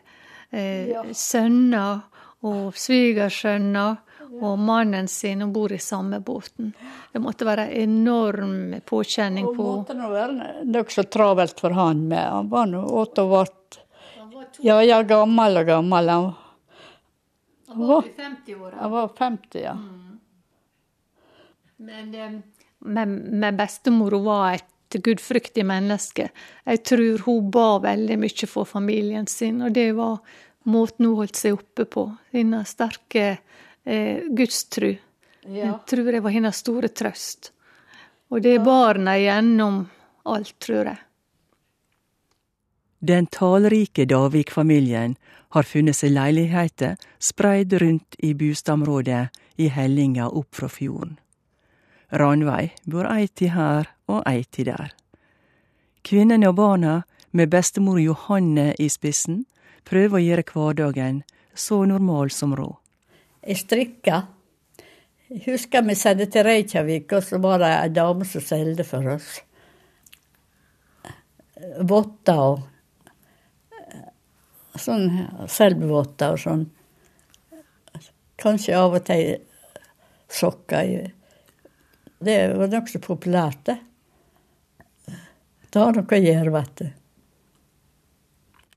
eh, 0.50 0.90
ja. 0.90 1.06
sønner 1.14 2.02
og 2.50 2.74
svigersønner 2.74 4.02
og 4.40 4.60
mannen 4.60 5.08
sin 5.08 5.42
om 5.42 5.54
bord 5.54 5.72
i 5.72 5.80
samme 5.80 6.20
båten. 6.20 6.72
Det 7.12 7.20
måtte 7.20 7.46
være 7.46 7.68
enorm 7.82 8.76
påkjenning 8.86 9.50
på 9.56 9.66
Det 9.88 9.96
måtte 9.96 10.12
være 10.14 10.54
nokså 10.66 11.04
travelt 11.12 11.60
for 11.60 11.76
han 11.76 12.06
med. 12.08 12.24
Han 12.24 12.52
var 12.52 12.70
nå 12.72 12.84
åtte 13.02 13.26
og 13.26 13.36
vart 13.36 13.58
Ja, 14.62 14.82
ja, 14.84 15.02
gammel 15.08 15.62
og 15.62 15.68
gammel. 15.68 16.10
Han, 16.10 16.34
var 17.88 18.08
i 18.08 18.14
50 18.18 18.56
år, 18.56 18.72
Han 18.80 18.92
var 18.92 19.12
50, 19.18 19.62
ja. 19.64 19.74
Mm. 19.74 20.20
Men, 21.82 22.16
eh, 22.16 22.42
men, 22.80 23.16
men 23.40 23.58
bestemor 23.58 24.16
var 24.24 24.60
et 24.60 25.00
gudfryktig 25.04 25.64
menneske. 25.66 26.30
Jeg 26.66 26.84
tror 26.84 27.24
hun 27.26 27.50
ba 27.52 27.80
veldig 27.82 28.20
mye 28.22 28.50
for 28.50 28.68
familien 28.68 29.28
sin, 29.28 29.62
og 29.64 29.74
det 29.74 29.92
var 29.98 30.20
måten 30.70 31.08
hun 31.08 31.22
holdt 31.22 31.40
seg 31.40 31.58
oppe 31.58 31.88
på. 31.90 32.06
Denne 32.36 32.64
sterke 32.70 33.38
eh, 33.86 34.28
gudstru. 34.30 34.96
Ja. 35.46 35.66
Jeg 35.66 35.78
tror 35.90 36.12
det 36.12 36.22
var 36.22 36.36
hennes 36.36 36.62
store 36.62 36.90
trøst. 36.90 37.52
Og 38.32 38.42
det 38.42 38.56
er 38.56 38.64
barna 38.64 39.18
gjennom 39.20 39.84
alt, 40.30 40.54
tror 40.60 40.92
jeg. 40.92 41.00
Den 43.02 43.26
talrike 43.34 44.06
Davik-familien 44.06 45.16
har 45.52 45.66
funnet 45.66 45.98
seg 45.98 46.14
leiligheter 46.14 47.00
spreid 47.20 47.74
rundt 47.82 48.16
i 48.22 48.36
bostadområdet 48.38 49.24
i 49.58 49.68
hellinga 49.74 50.30
opp 50.30 50.56
fra 50.56 50.70
fjorden. 50.70 51.18
Ranveig 52.12 52.76
bor 52.86 53.08
ei 53.10 53.26
til 53.28 53.54
her 53.56 53.90
og 54.12 54.22
ei 54.30 54.44
til 54.52 54.70
der. 54.70 54.92
Kvinnene 56.04 56.50
og 56.50 56.58
barna, 56.60 57.02
med 57.32 57.50
bestemor 57.50 58.00
Johanne 58.02 58.74
i 58.80 58.90
spissen, 58.92 59.46
prøver 59.88 60.20
å 60.20 60.24
gjøre 60.24 60.48
hverdagen 60.52 61.22
så 61.56 61.86
normal 61.88 62.32
som 62.32 62.56
råd. 62.58 62.81
Jeg 63.42 63.58
strikka. 63.58 64.22
Jeg 65.32 65.44
husker 65.48 65.86
vi 65.88 65.96
sendte 65.98 66.28
til 66.30 66.46
Reykjavik, 66.46 67.14
og 67.16 67.24
så 67.26 67.40
var 67.42 67.62
det 67.64 67.72
ei 67.78 67.94
dame 67.96 68.28
som 68.28 68.44
solgte 68.46 68.86
for 68.86 69.14
oss. 69.16 69.40
Votter 71.88 72.42
og 72.42 72.68
sånn 74.82 75.08
selvvotter 75.50 76.36
og 76.36 76.42
sånn. 76.42 76.66
Kanskje 78.42 78.78
av 78.78 78.98
og 78.98 79.06
til 79.06 79.36
sokker. 80.32 81.12
Det 82.22 82.38
var 82.58 82.72
nokså 82.72 83.02
populært, 83.04 83.62
det. 83.70 83.78
Det 85.72 85.80
har 85.80 85.96
noe 85.96 86.18
å 86.18 86.20
gjøre, 86.20 86.52
vet 86.54 86.82
du. 86.82 86.90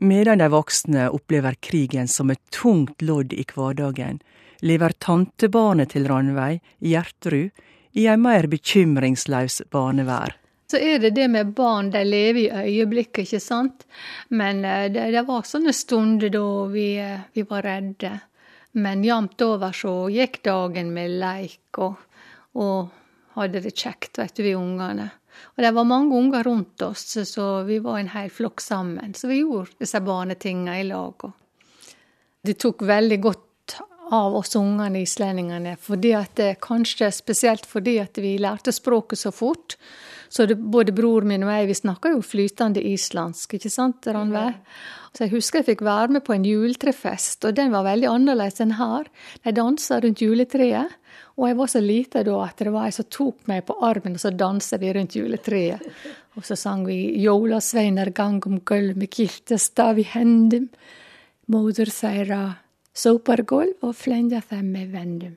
Medan 0.05 0.41
de 0.41 0.47
voksne 0.53 1.09
opplever 1.15 1.57
krigen 1.65 2.09
som 2.11 2.31
et 2.31 2.41
tungt 2.55 3.03
lodd 3.03 3.33
i 3.33 3.45
hverdagen, 3.49 4.21
lever 4.65 4.97
tantebarnet 4.99 5.93
til 5.95 6.09
Ranveig, 6.09 6.63
Gjertrud, 6.81 7.53
i 7.95 8.09
ei 8.11 8.17
mer 8.19 8.49
bekymringslaus 8.51 9.61
barnevær. 9.71 10.35
Så 10.71 10.81
er 10.81 10.99
det 10.99 11.13
det 11.15 11.29
med 11.31 11.53
barn, 11.55 11.93
de 11.93 12.01
lever 12.03 12.41
i 12.41 12.71
øyeblikket, 12.73 13.27
ikke 13.27 13.43
sant. 13.43 13.85
Men 14.35 14.65
eh, 14.65 14.89
det, 14.91 15.11
det 15.15 15.23
var 15.29 15.45
sånne 15.47 15.75
stunder 15.77 16.33
da 16.33 16.47
vi, 16.73 16.89
eh, 16.99 17.27
vi 17.37 17.45
var 17.47 17.63
redde. 17.69 18.17
Men 18.81 19.05
jevnt 19.07 19.45
over 19.47 19.77
så 19.77 19.93
gikk 20.11 20.41
dagen 20.49 20.91
med 20.97 21.19
leik 21.21 21.79
og, 21.85 22.01
og 22.59 23.37
hadde 23.37 23.63
det 23.63 23.77
kjekt, 23.77 24.19
vet 24.19 24.35
du, 24.35 24.43
vi 24.43 24.57
ungene. 24.59 25.13
Og 25.55 25.63
det 25.63 25.71
var 25.77 25.87
mange 25.87 26.17
unger 26.19 26.43
rundt 26.47 26.83
oss, 26.83 27.07
så 27.29 27.47
vi 27.69 27.79
var 27.83 28.01
en 28.01 28.11
hel 28.11 28.31
flokk 28.31 28.63
sammen. 28.63 29.15
Så 29.15 29.31
vi 29.31 29.43
gjorde 29.43 29.79
disse 29.83 30.01
barnetinga 30.03 30.79
i 30.81 30.89
lag. 30.89 31.29
Det 32.45 32.59
tok 32.59 32.83
veldig 32.87 33.21
godt 33.23 33.47
av 34.11 34.35
oss 34.37 34.57
ungene 34.57 35.05
islendingene. 35.05 35.77
Fordi 35.81 36.13
at, 36.19 36.41
kanskje 36.65 37.11
spesielt 37.15 37.67
fordi 37.67 37.99
at 38.03 38.19
vi 38.21 38.37
lærte 38.43 38.73
språket 38.75 39.23
så 39.23 39.33
fort. 39.33 39.79
Så 40.29 40.49
det, 40.51 40.57
både 40.59 40.93
bror 40.93 41.23
min 41.23 41.45
og 41.47 41.53
jeg 41.53 41.69
vi 41.71 41.77
snakka 41.79 42.11
jo 42.17 42.23
flytende 42.25 42.83
islandsk, 42.83 43.55
ikke 43.55 43.71
sant, 43.71 44.07
Ranveig? 44.11 44.57
Så 45.15 45.29
jeg 45.29 45.35
husker 45.37 45.61
jeg 45.61 45.69
fikk 45.69 45.85
være 45.87 46.17
med 46.17 46.25
på 46.27 46.35
en 46.35 46.47
juletrefest, 46.49 47.45
og 47.47 47.55
den 47.55 47.71
var 47.71 47.87
veldig 47.87 48.09
annerledes 48.11 48.59
enn 48.65 48.75
her. 48.81 49.07
De 49.45 49.53
dansa 49.55 50.01
rundt 50.03 50.25
juletreet. 50.25 50.97
Og 51.39 51.47
jeg 51.47 51.59
var 51.61 51.71
så 51.71 51.83
lita 51.83 52.25
da 52.27 52.35
at 52.43 52.59
det 52.63 52.73
var 52.75 52.89
ei 52.89 52.95
som 52.95 53.07
tok 53.11 53.47
meg 53.51 53.63
på 53.69 53.77
armen, 53.87 54.19
og 54.19 54.23
så 54.23 54.35
dansa 54.35 54.79
vi 54.83 54.91
rundt 54.95 55.15
juletreet. 55.15 55.87
Og 56.35 56.43
så 56.43 56.57
sang 56.59 56.83
vi 56.87 57.15
'Jólasveinar 57.23 58.11
gang 58.11 58.43
om 58.47 58.59
gulv 58.61 58.97
med 58.97 59.11
kiltestav 59.11 59.99
i 59.99 60.05
hendum'. 60.05 60.69
Moder 61.47 61.91
seira 61.91 62.57
sopar 62.95 63.43
gulv 63.43 63.83
og 63.83 63.95
Flenda 63.99 64.41
dem 64.51 64.71
med 64.75 64.93
vendum. 64.95 65.35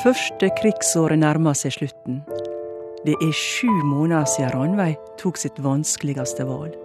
Første 0.00 0.48
krigsåret 0.60 1.18
nærmer 1.20 1.56
seg 1.58 1.74
slutten. 1.74 2.22
Det 3.04 3.16
er 3.18 3.34
sju 3.36 3.68
måneder 3.84 4.28
siden 4.28 4.54
Ranveig 4.54 4.96
tok 5.20 5.40
sitt 5.40 5.58
vanskeligste 5.60 6.46
valg. 6.48 6.76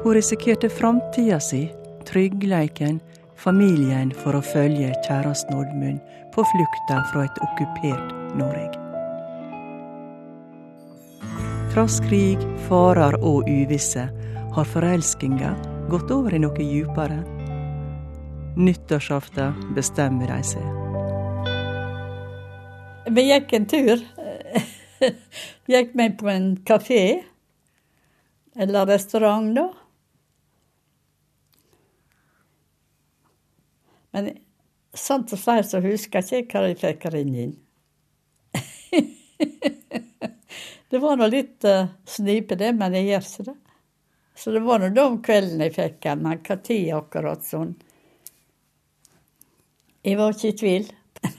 Hun 0.00 0.16
risikerte 0.16 0.70
framtida 0.72 1.38
si, 1.44 1.66
tryggleiken, 2.08 3.02
familien 3.36 4.14
for 4.24 4.38
å 4.38 4.44
følge 4.44 4.94
kjæresten 5.04 5.60
Oddmund 5.60 6.00
på 6.34 6.46
flukta 6.54 7.02
fra 7.12 7.28
et 7.28 7.42
okkupert 7.44 8.14
Norge. 8.40 8.79
Trass 11.70 12.00
krig, 12.02 12.42
farer 12.66 13.14
og 13.22 13.46
uvisse 13.46 14.08
har 14.56 14.66
forelskinga 14.72 15.52
gått 15.92 16.10
over 16.10 16.34
i 16.34 16.40
noe 16.42 16.64
djupere. 16.66 17.20
Nyttårsaften 18.58 19.70
bestemmer 19.76 20.32
de 20.32 20.40
seg. 20.50 20.66
Vi 23.14 23.26
gikk 23.28 23.54
en 23.54 23.68
tur. 23.70 24.02
gikk 25.76 25.94
med 25.94 26.18
på 26.18 26.28
en 26.34 26.50
kafé. 26.66 27.04
Eller 28.58 28.90
restaurant, 28.90 29.54
da. 29.54 29.70
Men 34.10 34.32
Sant 34.94 35.30
å 35.32 35.38
si 35.38 35.58
så 35.68 35.78
husker 35.84 36.26
jeg 36.26 36.48
ikke 36.48 36.58
hva 36.58 36.70
jeg 36.72 36.78
fikk 36.82 37.04
her 37.06 37.16
inn. 37.20 37.52
det 40.90 40.98
var 40.98 41.16
nå 41.16 41.26
litt 41.30 41.64
uh, 41.64 41.86
snipe, 42.04 42.56
det, 42.58 42.72
men 42.74 42.92
det 42.92 43.04
gjør 43.06 43.26
ikke 43.26 43.44
det. 43.50 43.56
Så 44.34 44.50
det 44.54 44.62
var 44.64 44.80
nå 44.80 44.88
da 44.94 45.04
om 45.06 45.22
kvelden 45.22 45.60
jeg 45.62 45.74
fikk 45.76 46.02
den, 46.06 46.22
men 46.24 46.40
når 46.40 46.96
akkurat 46.96 47.44
sånn 47.44 47.74
Jeg 50.02 50.16
var 50.16 50.32
ikke 50.32 50.48
i 50.48 50.56
tvil. 50.56 50.86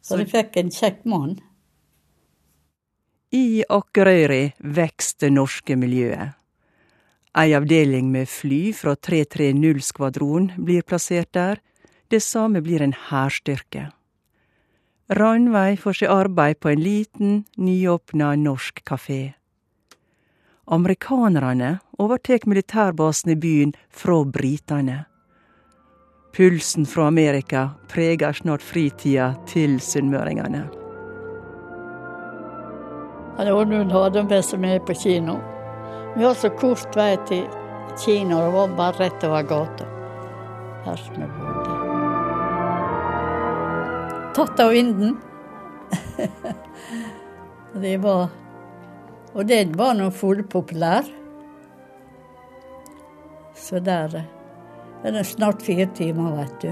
så 0.00 0.18
jeg 0.18 0.30
fikk 0.32 0.56
en 0.56 0.70
kjekk 0.72 1.04
mann. 1.04 1.38
I 3.30 3.62
Akureyri 3.68 4.54
vokser 4.58 5.26
det 5.26 5.32
norske 5.36 5.76
miljøet. 5.76 6.32
Ei 7.38 7.52
avdeling 7.54 8.08
med 8.10 8.26
fly 8.26 8.72
fra 8.74 8.96
330-skvadron 8.96 10.50
blir 10.56 10.82
plassert 10.82 11.30
der. 11.36 11.60
Det 12.10 12.24
samme 12.24 12.64
blir 12.64 12.82
en 12.82 12.96
hærstyrke. 12.96 13.92
Ranveig 15.10 15.80
får 15.82 15.96
seg 15.98 16.10
arbeid 16.14 16.60
på 16.62 16.70
en 16.70 16.82
liten, 16.84 17.30
nyåpna 17.58 18.34
norsk 18.38 18.84
kafé. 18.86 19.32
Amerikanerne 20.70 21.78
overtek 21.98 22.46
militærbasen 22.46 23.32
i 23.34 23.36
byen 23.36 23.72
fra 23.90 24.20
britene. 24.24 25.04
Pulsen 26.36 26.86
fra 26.86 27.08
Amerika 27.10 27.70
preger 27.90 28.38
snart 28.38 28.62
fritida 28.62 29.32
til 29.50 29.80
sunnmøringene. 29.82 30.68
Oddmund 33.40 33.90
hadde 33.90 34.22
med 34.28 34.44
seg 34.46 34.62
med 34.62 34.84
på 34.86 34.94
kino. 34.94 35.40
Vi 36.14 36.22
har 36.22 36.38
så 36.38 36.52
kort 36.54 36.94
vei 36.94 37.16
til 37.26 37.48
kino, 37.98 38.44
det 38.44 38.54
var 38.54 38.76
bare 38.78 39.08
rett 39.08 39.26
over 39.26 39.42
gata 39.42 39.90
her 40.84 40.96
som 40.96 41.18
vi 41.18 41.26
bodde. 41.26 41.59
Tatt 44.34 44.60
av 44.60 44.70
vinden. 44.70 45.16
det 47.82 47.96
var 47.98 48.28
Og 49.34 49.46
den 49.46 49.72
var 49.78 49.94
nå 49.94 50.10
full 50.10 50.42
populær. 50.42 51.06
Så 53.54 53.78
der 53.78 54.14
er 55.04 55.12
det 55.14 55.26
snart 55.26 55.62
fire 55.62 55.86
timer, 55.94 56.34
vet 56.40 56.56
du. 56.62 56.70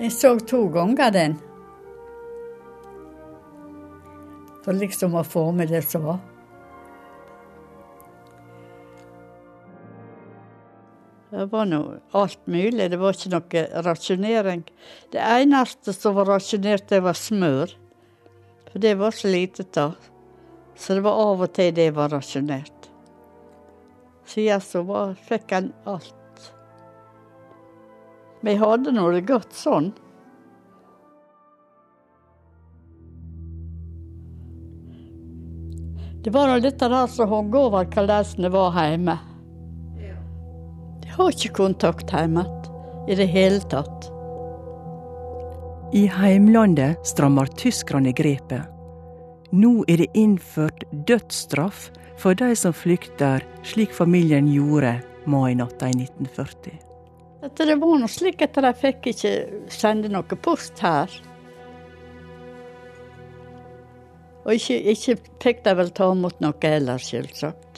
Jeg 0.00 0.12
så 0.12 0.32
to 0.38 0.64
ganger 0.72 1.10
den. 1.14 1.36
For 4.64 4.72
liksom 4.76 5.14
å 5.14 5.22
få 5.26 5.50
med 5.52 5.70
det 5.70 5.84
som 5.86 6.06
var. 6.08 6.18
Det 11.30 11.46
var 11.46 11.66
nå 11.66 11.94
alt 12.10 12.46
mulig, 12.50 12.90
det 12.90 12.98
var 12.98 13.14
ikke 13.14 13.30
noe 13.30 13.82
rasjonering. 13.86 14.64
Det 15.12 15.20
eneste 15.22 15.94
som 15.94 16.16
var 16.16 16.26
rasjonert, 16.26 16.88
det 16.90 16.98
var 17.04 17.14
smør. 17.14 17.76
For 18.72 18.82
det 18.82 18.96
var 18.98 19.14
så 19.14 19.30
lite 19.30 19.66
av. 19.78 19.94
Så 20.74 20.98
det 20.98 21.04
var 21.06 21.22
av 21.22 21.44
og 21.46 21.52
til 21.54 21.70
det 21.76 21.90
var 21.94 22.10
rasjonert. 22.10 22.90
Siden 24.26 24.62
så 24.62 24.82
var, 24.86 25.14
fikk 25.14 25.54
en 25.54 25.72
alt. 25.90 26.50
Vi 28.42 28.54
hadde 28.58 28.94
nå 28.94 29.06
det 29.14 29.26
godt 29.30 29.54
sånn. 29.54 29.92
Det 36.20 36.34
var 36.34 36.50
nå 36.50 36.58
dette 36.60 36.90
der 36.90 37.10
som 37.10 37.30
hang 37.30 37.54
over 37.54 37.86
hvordan 37.86 38.46
det 38.46 38.50
var 38.54 38.74
hjemme. 38.82 39.20
Har 41.20 41.34
ikke 41.34 41.52
kontakt 41.52 42.14
hjemme 42.16 42.46
i 43.04 43.16
det 43.18 43.26
hele 43.28 43.60
tatt. 43.68 44.06
I 45.92 46.06
heimlandet 46.08 47.02
strammer 47.04 47.50
tyskerne 47.60 48.14
grepet. 48.16 48.64
Nå 49.52 49.82
er 49.90 50.00
det 50.00 50.06
innført 50.16 50.86
dødsstraff 51.10 51.90
for 52.16 52.38
de 52.40 52.54
som 52.56 52.72
flykter, 52.72 53.44
slik 53.68 53.92
familien 53.92 54.48
gjorde 54.48 54.94
mainatta 55.28 55.90
i 55.90 55.98
1940. 55.98 56.78
Det 57.52 57.66
var 57.68 58.00
nå 58.00 58.08
slik 58.08 58.40
at 58.46 58.56
de 58.56 58.72
fikk 58.80 59.12
ikke 59.12 59.34
sende 59.72 60.08
noe 60.08 60.40
post 60.40 60.80
her. 60.80 61.12
Og 64.46 64.54
ikke, 64.56 64.80
ikke 64.94 65.18
fikk 65.44 65.66
de 65.68 65.76
vel 65.82 65.92
ta 65.92 66.08
imot 66.14 66.40
noe 66.40 66.70
ellers, 66.70 67.12
selvsagt. 67.12 67.69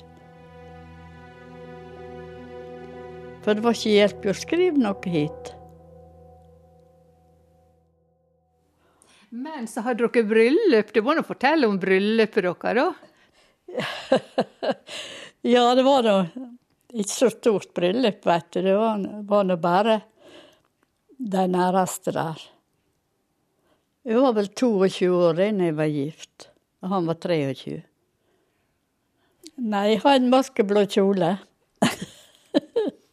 For 3.43 3.59
det 3.59 3.65
var 3.65 3.75
ikke 3.77 3.97
hjelp 3.97 4.29
å 4.31 4.37
skrive 4.39 4.79
noe 4.79 5.13
hit. 5.13 5.53
Men 9.33 9.67
så 9.67 9.83
hadde 9.87 10.07
dere 10.07 10.29
bryllup. 10.29 10.93
Du 10.93 11.01
må 11.03 11.17
nå 11.17 11.25
fortelle 11.25 11.67
om 11.67 11.79
bryllupet 11.81 12.45
deres, 12.45 12.77
da? 12.77 12.89
ja, 15.55 15.65
det 15.75 15.87
var 15.87 16.05
da 16.05 16.17
ikke 16.93 17.15
så 17.15 17.31
stort 17.33 17.71
bryllup, 17.75 18.25
vet 18.29 18.51
du. 18.53 18.61
Det 18.67 18.75
var 18.77 19.47
nå 19.49 19.57
bare 19.61 20.01
de 21.17 21.47
næreste 21.49 22.13
der. 22.13 22.43
Jeg 24.03 24.19
var 24.19 24.35
vel 24.37 24.51
22 24.51 25.09
år 25.15 25.39
da 25.39 25.49
jeg 25.49 25.79
var 25.79 25.89
gift, 25.89 26.49
og 26.83 26.93
han 26.93 27.09
var 27.09 27.19
23. 27.23 27.79
Nei, 29.63 29.85
jeg 29.93 30.03
har 30.03 30.19
en 30.19 30.31
mørkeblå 30.33 30.85
kjole. 30.91 31.37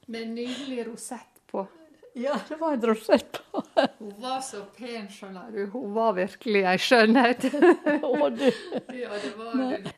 Med 0.10 0.28
nydelig 0.28 0.88
rosett 0.88 1.42
på. 1.52 1.68
Ja, 2.14 2.40
det 2.48 2.56
var 2.56 2.74
en 2.74 2.82
rosett 2.82 3.32
på. 3.32 3.64
Hun 4.00 4.14
var 4.18 4.42
så 4.42 4.64
pen, 4.78 5.10
skjønner 5.14 5.52
du. 5.54 5.66
Hun 5.70 5.94
var 5.94 6.14
virkelig 6.18 6.64
ei 6.66 6.78
skjønnhet. 6.82 7.46
Å, 8.10 8.30
du. 8.34 8.50
ja, 8.98 9.10
det 9.22 9.34
var 9.38 9.54
det. 9.60 9.94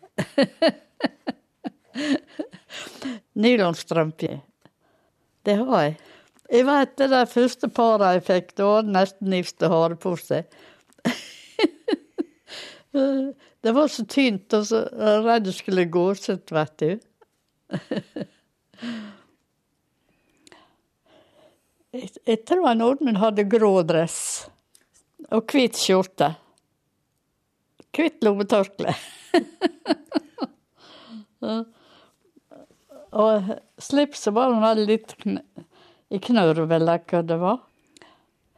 Nylonstrømpe. 3.40 4.42
Det 5.48 5.56
har 5.62 5.82
jeg. 5.86 5.96
Jeg 6.52 6.68
vet 6.68 6.92
det 7.00 7.08
de 7.14 7.24
første 7.32 7.68
para 7.72 8.12
jeg 8.18 8.26
fikk, 8.28 8.52
da 8.60 8.68
var 8.68 8.84
nesten 8.98 9.32
gifte 9.38 9.72
seg. 10.26 10.44
det 13.64 13.72
var 13.80 13.88
så 13.96 14.04
tynt 14.12 14.52
og 14.60 14.68
så 14.68 14.84
redd 15.24 15.48
det 15.48 15.56
skulle 15.56 15.88
gå 15.88 16.04
ut, 16.12 16.52
vet 16.60 16.76
du. 16.84 17.00
Jeg, 21.96 22.10
jeg 22.26 22.40
tror 22.48 22.68
han 22.68 23.18
hadde 23.20 23.44
grå 23.52 23.82
dress 23.88 24.48
og 25.32 25.52
hvit 25.52 25.76
skjorte. 25.78 26.36
Hvitt 27.92 28.24
lommetørkle. 28.24 28.94
Og 33.12 33.44
slipset 33.82 34.34
var 34.34 34.54
nå 34.56 34.74
litt 34.80 35.16
kn 35.20 35.40
i 36.12 36.20
knørv, 36.20 36.72
eller 36.76 37.00
hva 37.08 37.22
det 37.24 37.38
var. 37.40 37.60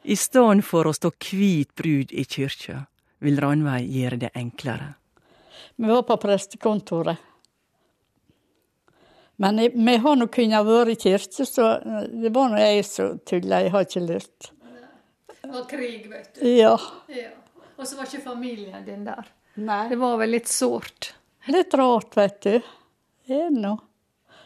I 0.04 0.16
stedet 0.18 0.64
for 0.66 0.86
å 0.86 0.92
stå 0.94 1.10
hvit 1.22 1.74
brud 1.78 2.12
i 2.12 2.24
kyrkja, 2.26 2.86
vil 3.22 3.40
Ranveig 3.40 3.86
gjøre 3.94 4.16
det 4.26 4.30
enklere. 4.36 4.94
Vi 5.76 5.88
var 5.88 6.02
på 6.06 6.16
prestekontoret. 6.22 7.16
Men 9.42 9.58
jeg, 9.58 9.72
vi 9.74 9.96
har 10.04 10.18
nå 10.18 10.26
kunnet 10.30 10.66
være 10.66 10.94
i 10.94 10.98
kirke, 11.00 11.46
så 11.48 11.70
det 12.10 12.30
var 12.34 12.52
nå 12.52 12.60
jeg 12.60 12.84
som 12.86 13.16
tulla. 13.26 13.62
Jeg 13.64 13.72
har 13.74 13.88
ikke 13.88 14.04
lurt. 14.04 14.50
Det 15.40 15.50
var 15.50 15.64
krig, 15.70 16.04
vet 16.10 16.30
du. 16.38 16.44
Ja. 16.48 16.76
Ja. 17.10 17.32
Og 17.74 17.86
så 17.88 17.98
var 17.98 18.06
ikke 18.06 18.22
familien 18.22 18.84
din 18.86 19.02
der. 19.06 19.26
Nei. 19.58 19.82
Det 19.90 19.98
var 19.98 20.16
vel 20.22 20.34
litt 20.36 20.50
sårt. 20.50 21.12
Litt 21.50 21.74
rart, 21.78 22.14
vet 22.16 22.40
du. 22.46 22.54
Det 23.26 23.40
er 23.48 23.52
nå 23.52 23.74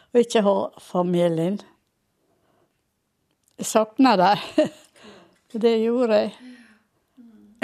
å 0.09 0.21
ikke 0.21 0.41
ha 0.45 0.55
familien. 0.81 1.59
Jeg 3.59 3.69
savner 3.69 4.17
dem. 4.19 4.45
Det 5.65 5.71
gjorde 5.81 6.17
jeg. 6.23 6.33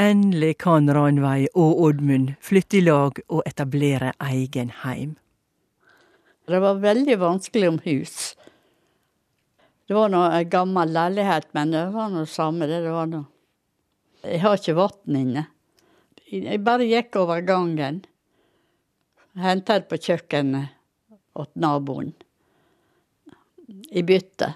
Endelig 0.02 0.56
kan 0.60 0.90
Ranveig 0.92 1.52
og 1.54 1.82
Oddmund 1.86 2.34
flytte 2.44 2.80
i 2.80 2.82
lag 2.84 3.20
og 3.30 3.46
etablere 3.48 4.12
egen 4.26 4.74
heim. 4.82 5.14
Det 6.46 6.60
var 6.60 6.82
veldig 6.82 7.18
vanskelig 7.20 7.70
om 7.70 7.80
hus. 7.84 8.36
Det 9.88 9.94
var 9.94 10.10
nå 10.10 10.22
en 10.24 10.50
gammel 10.50 10.92
leilighet, 10.94 11.48
men 11.58 11.72
det 11.72 11.86
var 11.94 12.10
det 12.14 12.26
samme. 12.30 12.68
Det 12.70 12.82
var 12.90 13.10
noe. 13.10 13.26
Jeg 14.26 14.42
har 14.42 14.58
ikke 14.58 14.78
vann 14.78 15.18
inne. 15.18 15.46
Jeg 16.26 16.62
bare 16.66 16.88
gikk 16.90 17.18
over 17.22 17.42
gangen. 17.46 18.00
Henta 19.38 19.80
det 19.80 19.90
på 19.90 20.00
kjøkkenet 20.02 20.74
åt 21.38 21.52
naboen. 21.62 22.14
I 23.94 24.02
bytte. 24.06 24.54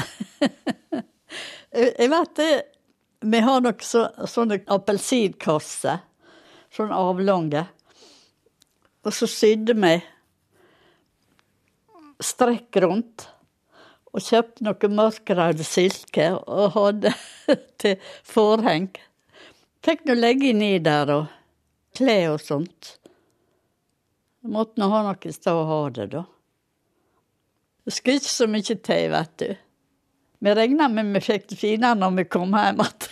jeg 1.98 2.10
vet 2.10 2.36
det 2.38 2.52
Vi 3.20 3.40
har 3.44 3.60
nok 3.60 3.82
så, 3.84 4.06
sånne 4.26 4.62
appelsinkasser. 4.70 5.98
Sånne 6.70 6.94
avlange. 6.96 7.66
Og 9.02 9.14
så 9.14 9.26
sydde 9.30 9.74
vi 9.78 9.96
strekk 12.24 12.80
rundt. 12.84 13.26
Og 14.10 14.24
kjøpte 14.26 14.64
noe 14.66 14.90
mørkrød 14.90 15.62
silke 15.62 16.32
og 16.34 16.74
hadde 16.74 17.12
til 17.82 18.10
forheng. 18.26 18.90
Fikk 19.86 20.02
nå 20.08 20.16
legge 20.18 20.50
inn 20.50 20.64
i 20.66 20.78
der 20.82 21.12
og 21.14 21.28
klær 21.96 22.34
og 22.34 22.42
sånt. 22.42 22.96
Måtte 24.50 24.80
nå 24.80 24.88
ha 24.92 25.04
noe 25.06 25.32
sted 25.34 25.52
å 25.54 25.64
ha 25.68 25.80
det, 25.94 26.10
da. 26.16 26.24
Det 27.84 27.94
skulle 27.96 28.20
ikke 28.20 28.32
så 28.32 28.48
mye 28.50 28.76
til, 28.76 29.06
vet 29.12 29.34
du. 29.40 29.48
Vi 30.40 30.54
regna 30.56 30.88
med 30.88 31.12
vi 31.14 31.20
fikk 31.20 31.50
det 31.52 31.58
finere 31.60 31.98
når 32.00 32.14
vi 32.16 32.28
kom 32.32 32.54
hjem 32.56 32.80
igjen. 32.80 33.08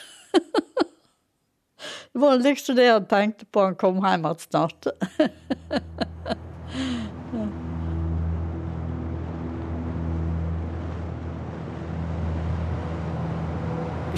det 2.13 2.23
var 2.23 2.41
liksom 2.41 2.79
det 2.79 2.87
jeg 2.89 3.09
tenkte 3.11 3.49
på 3.53 3.67
han 3.67 3.77
kom 3.81 4.01
hjem 4.05 4.29
igjen 4.29 4.47
snart. 4.49 4.93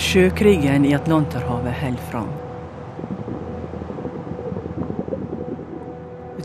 Sjøkrigen 0.00 0.86
i 0.88 0.94
Atlanterhavet 0.96 1.74
holder 1.76 2.04
fram. 2.08 2.28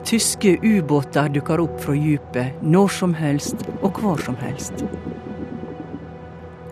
Tyske 0.04 0.58
ubåter 0.60 1.32
dukker 1.32 1.64
opp 1.64 1.80
fra 1.86 1.96
dypet 1.96 2.60
når 2.62 2.92
som 2.98 3.16
helst 3.16 3.64
og 3.80 4.02
hvor 4.02 4.20
som 4.28 4.36
helst. 4.44 4.84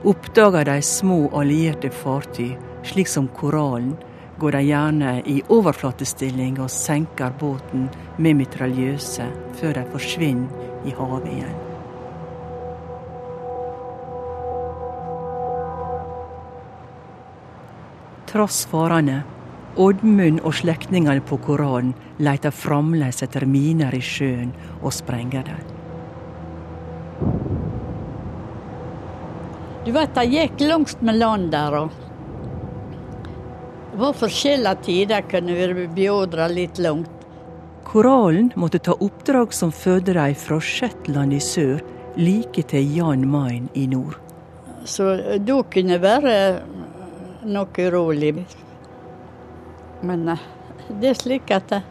Oppdager 0.04 0.68
de 0.68 0.78
små 0.84 1.30
allierte 1.32 1.90
fartøy, 2.04 2.52
slik 2.84 3.08
som 3.08 3.32
Koralen, 3.32 3.96
går 4.44 4.58
de 4.58 4.66
gjerne 4.68 5.18
i 5.24 5.40
overflatestilling 5.48 6.60
og 6.60 6.74
senker 6.74 7.32
båten 7.40 7.88
med 8.18 8.44
mitraljøse 8.44 9.32
før 9.56 9.80
de 9.80 9.92
forsvinner 9.96 10.84
i 10.84 11.00
havet 11.00 11.32
igjen. 11.32 11.73
Tross 18.34 18.64
farene 18.66 19.20
Oddmund 19.78 20.40
og 20.42 20.56
slektningene 20.58 21.22
på 21.26 21.38
Koralen 21.46 21.92
leter 22.22 22.54
fremdeles 22.54 23.22
etter 23.26 23.46
miner 23.46 23.94
i 23.94 24.02
sjøen 24.02 24.50
og 24.82 24.94
sprenger 24.94 25.46
dem. 25.46 25.62
Du 29.86 29.92
vet, 29.94 30.14
det 30.16 30.26
gikk 30.32 30.64
langt 30.66 31.02
med 31.06 31.20
land 31.22 31.50
der 31.54 31.78
òg. 31.84 31.98
Det 33.94 34.02
var 34.02 34.18
forskjellige 34.18 34.86
tider 34.88 35.26
kunne 35.30 35.58
vi 35.58 35.88
beordra 36.02 36.48
litt 36.50 36.82
langt. 36.82 37.10
Koralen 37.86 38.50
måtte 38.58 38.82
ta 38.82 38.96
oppdrag 38.98 39.54
som 39.54 39.74
fødte 39.74 40.16
dem 40.18 40.38
fra 40.42 40.58
Shetland 40.58 41.38
i 41.38 41.42
sør 41.42 41.82
like 42.18 42.66
til 42.70 42.96
Jan 42.98 43.28
Mayen 43.30 43.70
i 43.78 43.86
nord. 43.90 44.18
Så 44.86 45.38
da 45.38 45.60
kunne 45.70 46.02
være 46.02 46.34
noe 47.46 47.88
urolig. 47.88 48.46
Men 50.02 50.30
eh, 50.30 50.48
det 50.90 51.14
er 51.14 51.20
slik 51.20 51.52
at 51.56 51.70
det, 51.72 51.82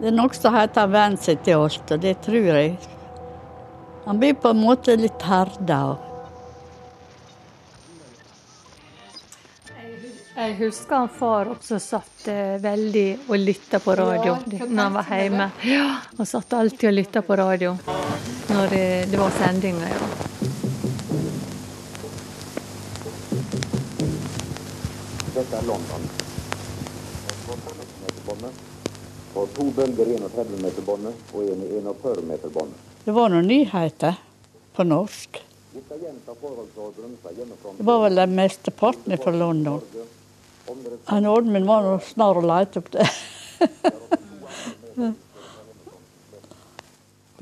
det 0.00 0.10
er 0.10 0.16
noe 0.16 0.34
som 0.34 0.54
heter 0.56 0.88
å 0.88 1.04
seg 1.20 1.44
til 1.46 1.64
alt, 1.64 1.92
og 1.94 2.00
det 2.02 2.16
tror 2.24 2.48
jeg. 2.52 2.72
Han 4.04 4.18
blir 4.18 4.34
på 4.34 4.50
en 4.50 4.58
måte 4.64 4.96
litt 4.98 5.22
herda. 5.22 5.82
Jeg 10.32 10.54
husker 10.58 10.96
han 10.96 11.10
far 11.12 11.50
også 11.52 11.76
satt 11.78 12.26
eh, 12.32 12.56
veldig 12.62 13.06
og 13.28 13.36
lytta 13.38 13.78
på 13.84 13.94
radio 14.00 14.38
når 14.48 14.82
han 14.82 14.96
var 14.96 15.10
hjemme. 15.12 15.50
Ja, 15.68 15.88
Han 16.16 16.26
satt 16.26 16.56
alltid 16.56 16.88
og 16.88 16.96
lytta 16.96 17.22
på 17.22 17.36
radio 17.38 17.76
når 18.48 18.72
det, 18.72 18.86
det 19.12 19.20
var 19.20 19.30
sendinger. 19.38 19.92
ja. 19.92 20.41
Dette 25.34 25.56
er 25.56 25.62
London. 25.66 26.00
På 27.46 27.52
15 27.52 27.86
meter 28.02 28.22
båndet. 28.26 28.50
På 29.32 29.46
to 29.46 29.70
bølger 29.70 30.06
i 30.06 30.18
31 30.18 30.60
meter 30.60 30.82
båndet 30.84 31.14
og 31.32 31.42
en 31.48 31.62
i 31.64 31.68
41 31.78 32.22
meter 32.28 32.48
båndet. 32.52 32.76
Det 33.04 33.12
var 33.16 33.28
noen 33.32 33.46
nyheter 33.48 34.14
på 34.76 34.84
norsk. 34.84 35.40
Det 35.72 35.80
var 37.88 38.02
vel 38.04 38.14
den 38.20 38.34
mesteparten 38.36 39.18
fra 39.18 39.32
London. 39.32 39.80
Han 41.04 41.26
Oddmund 41.26 41.66
var 41.66 41.82
nå 41.88 41.98
snar 42.04 42.36
å 42.36 42.40
lete 42.52 42.78
opp 42.82 42.90
det. 42.92 43.08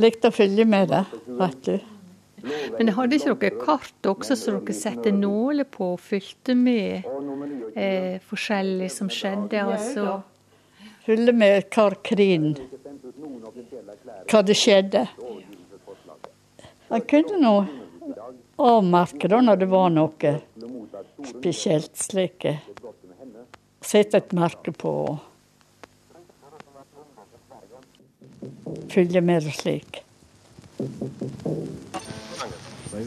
Likte 0.00 0.28
å 0.30 0.32
følge 0.32 0.64
med 0.64 0.88
det, 0.94 1.04
vet 1.42 1.64
du. 1.66 1.78
Men 2.78 2.92
hadde 2.96 3.18
ikke 3.18 3.34
dere 3.42 3.60
kart 3.60 4.08
også, 4.08 4.36
så 4.36 4.56
dere 4.56 4.76
satte 4.76 5.12
nåler 5.14 5.68
på 5.68 5.92
og 5.94 6.02
fulgte 6.02 6.56
med 6.58 7.06
eh, 7.74 8.20
forskjellig 8.26 8.90
som 8.92 9.10
skjedde? 9.12 9.60
altså? 9.62 10.20
Følge 11.06 11.32
med 11.32 11.70
hver 11.74 11.96
krigen. 12.04 12.52
Hva 14.30 14.42
det 14.46 14.56
skjedde. 14.58 15.06
Han 16.90 17.06
kunne 17.08 17.38
nå 17.40 17.54
avmerke 18.60 19.28
da 19.30 19.40
når 19.40 19.62
det 19.62 19.68
var 19.70 19.88
noe 19.94 20.34
spesielt 21.28 21.96
slik. 21.96 22.46
Sette 23.80 24.20
et 24.20 24.32
merke 24.36 24.74
på 24.76 24.92
og 25.08 25.18
følge 28.90 29.20
med 29.20 29.40
det 29.46 29.54
slik. 29.56 30.02
Jeg 32.90 33.06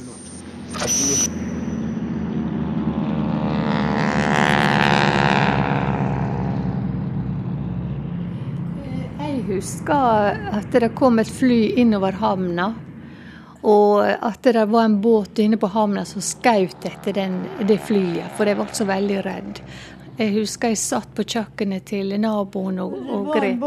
husker 9.48 10.40
at 10.56 10.72
det 10.72 10.96
kom 10.96 11.20
et 11.20 11.28
fly 11.28 11.74
innover 11.84 12.16
havna. 12.16 12.70
Og 13.64 14.08
at 14.08 14.40
det 14.44 14.64
var 14.72 14.86
en 14.86 15.02
båt 15.02 15.40
inne 15.44 15.60
på 15.60 15.68
havna 15.68 16.06
som 16.08 16.24
skjøt 16.24 16.88
etter 16.88 17.20
den, 17.20 17.38
det 17.68 17.82
flyet, 17.84 18.32
for 18.38 18.48
jeg 18.48 18.60
ble 18.60 18.72
så 18.72 18.88
veldig 18.88 19.20
redd. 19.28 19.62
Jeg 20.16 20.36
husker 20.40 20.72
jeg 20.72 20.80
satt 20.80 21.12
på 21.16 21.28
kjøkkenet 21.28 21.92
til 21.92 22.16
naboen 22.24 22.80
og, 22.86 22.96
og 23.04 23.32
grep. 23.36 23.60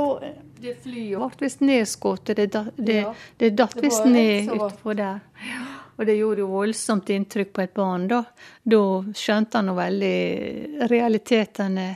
Det 0.65 0.79
flyet 0.81 1.21
ble 1.21 1.45
visst 1.45 1.61
nedskutt. 1.61 2.33
Det, 2.33 2.49
det, 2.57 2.69
det, 2.81 3.01
det 3.37 3.57
datt 3.59 3.77
visst 3.85 4.09
ned 4.09 4.49
utpå 4.57 4.97
der. 4.97 5.21
Og 5.97 6.05
det 6.07 6.19
gjorde 6.19 6.43
jo 6.45 6.49
voldsomt 6.53 7.09
inntrykk 7.11 7.53
på 7.57 7.63
et 7.63 7.75
barn. 7.75 8.09
Da 8.09 8.25
Da 8.65 8.81
skjønte 9.17 9.57
han 9.61 9.71
jo 9.71 9.75
veldig 9.79 10.89
realitetene 10.91 11.87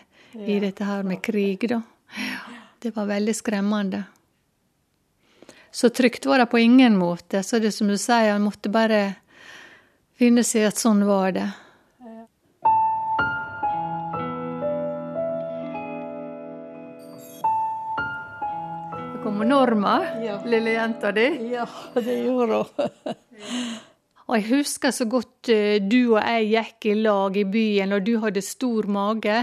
i 0.46 0.60
dette 0.62 0.84
her 0.86 1.02
med 1.02 1.20
krig, 1.22 1.68
da. 1.68 1.82
Det 2.80 2.94
var 2.96 3.06
veldig 3.06 3.34
skremmende. 3.34 4.04
Så 5.70 5.90
trygt 5.90 6.24
var 6.26 6.38
det 6.38 6.46
på 6.50 6.58
ingen 6.58 6.96
måte. 6.98 7.42
Så 7.42 7.60
det 7.60 7.72
som 7.74 7.88
du 7.88 7.96
sier, 7.98 8.32
han 8.32 8.42
måtte 8.42 8.70
bare 8.72 9.16
finne 10.18 10.42
seg 10.44 10.62
i 10.62 10.66
at 10.70 10.80
sånn 10.80 11.04
var 11.06 11.32
det. 11.32 11.48
Det 19.12 19.22
kommer 19.22 19.44
Norma, 19.44 20.06
Ja. 20.22 20.40
lille 20.44 20.70
jenta 20.70 21.12
di. 21.12 21.50
Ja, 21.52 21.66
det 21.94 22.24
gjorde 22.24 22.54
hun. 22.54 22.66
Og 24.30 24.36
jeg 24.38 24.46
husker 24.52 24.92
så 24.94 25.08
godt 25.10 25.50
eh, 25.50 25.80
du 25.82 26.14
og 26.14 26.20
jeg 26.22 26.46
gikk 26.52 26.86
i 26.92 26.94
lag 27.02 27.34
i 27.34 27.42
byen, 27.50 27.96
og 27.96 28.04
du 28.06 28.12
hadde 28.22 28.42
stor 28.46 28.86
mage. 28.86 29.40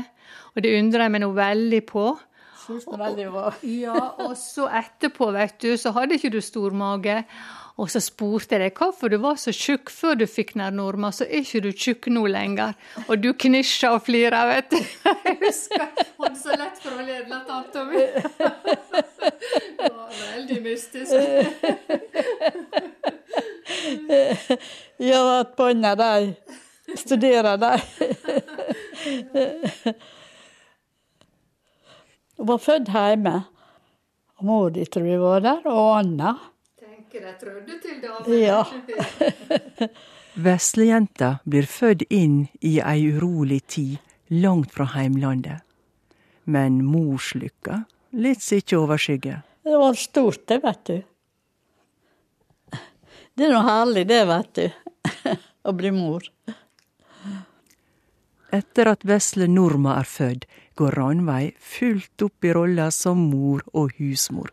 Og 0.56 0.64
det 0.64 0.72
undrer 0.80 1.04
jeg 1.06 1.14
meg 1.14 1.24
nå 1.26 1.32
veldig 1.36 1.82
på. 1.90 2.06
Synes 2.64 2.88
det 2.88 3.00
veldig 3.02 3.26
bra. 3.34 3.52
Ja, 3.84 3.98
og 4.24 4.38
så 4.40 4.70
etterpå, 4.80 5.30
vet 5.36 5.60
du, 5.64 5.74
så 5.80 5.92
hadde 5.96 6.16
ikke 6.16 6.32
du 6.32 6.40
stor 6.44 6.72
mage. 6.76 7.20
Og 7.78 7.92
så 7.94 8.00
spurte 8.02 8.56
jeg 8.56 8.62
deg 8.64 8.80
hvorfor 8.80 9.12
du 9.14 9.20
var 9.22 9.36
så 9.38 9.52
tjukk 9.54 9.92
før 9.94 10.16
du 10.18 10.26
fikk 10.26 10.56
norma, 10.58 11.12
så 11.14 11.28
er 11.28 11.44
ikke 11.44 11.62
du 11.68 11.70
tjukk 11.72 12.08
nå 12.10 12.24
lenger. 12.34 12.74
Og 13.06 13.22
du 13.22 13.30
knisja 13.38 13.92
og 13.94 14.02
flira, 14.08 14.48
vet 14.50 14.72
du. 14.74 14.80
Jeg 15.28 15.38
husker 15.44 15.86
hun 16.18 16.36
så 16.40 16.58
lett 16.58 16.82
for 16.82 16.98
å 16.98 17.06
lede 17.06 17.30
av 17.38 17.46
tanta 17.46 17.86
mi. 17.86 18.02
Det 19.78 19.92
var 19.94 20.10
veldig 20.10 20.60
mystisk. 20.66 21.14
Ja, 24.98 25.22
at 25.44 25.54
barna 25.60 25.94
de 26.00 26.34
studerer, 26.98 27.58
de. 27.62 27.78
Hun 32.38 32.50
var 32.50 32.58
født 32.58 32.90
hjemme. 32.94 33.38
Mor 34.42 34.70
di 34.74 34.86
tror 34.86 35.06
jeg 35.10 35.22
var 35.22 35.46
der, 35.46 35.66
og 35.70 35.98
Anna. 36.00 36.38
Tenker 37.08 37.26
de 37.26 37.34
trødde 37.40 37.76
til 37.80 38.02
damene. 38.02 38.38
Ja. 38.42 39.88
Veslejenta 40.44 41.38
blir 41.48 41.64
født 41.64 42.04
inn 42.12 42.50
i 42.60 42.82
ei 42.84 43.06
urolig 43.16 43.62
tid 43.72 43.98
langt 44.28 44.74
fra 44.76 44.90
heimlandet. 44.92 45.64
Men 46.44 46.82
morslykka 46.84 47.86
lar 48.12 48.42
seg 48.44 48.66
ikke 48.66 48.82
overskygge. 48.82 49.38
Det 49.64 49.80
var 49.80 49.96
stort, 49.96 50.44
det, 50.52 50.60
vet 50.66 50.84
du. 50.92 50.98
Det 53.38 53.48
er 53.48 53.56
noe 53.56 53.64
herlig, 53.70 54.04
det, 54.12 54.20
vet 54.28 54.52
du. 54.60 54.68
Å 55.68 55.76
bli 55.80 55.94
mor. 55.96 56.28
Etter 58.52 58.92
at 58.92 59.08
vesle 59.08 59.48
Norma 59.48 59.96
er 60.02 60.12
født, 60.12 60.44
går 60.76 61.00
Ranveig 61.00 61.56
fullt 61.64 62.28
opp 62.28 62.44
i 62.44 62.54
rolla 62.56 62.92
som 62.92 63.30
mor 63.32 63.64
og 63.72 63.96
husmor. 63.96 64.52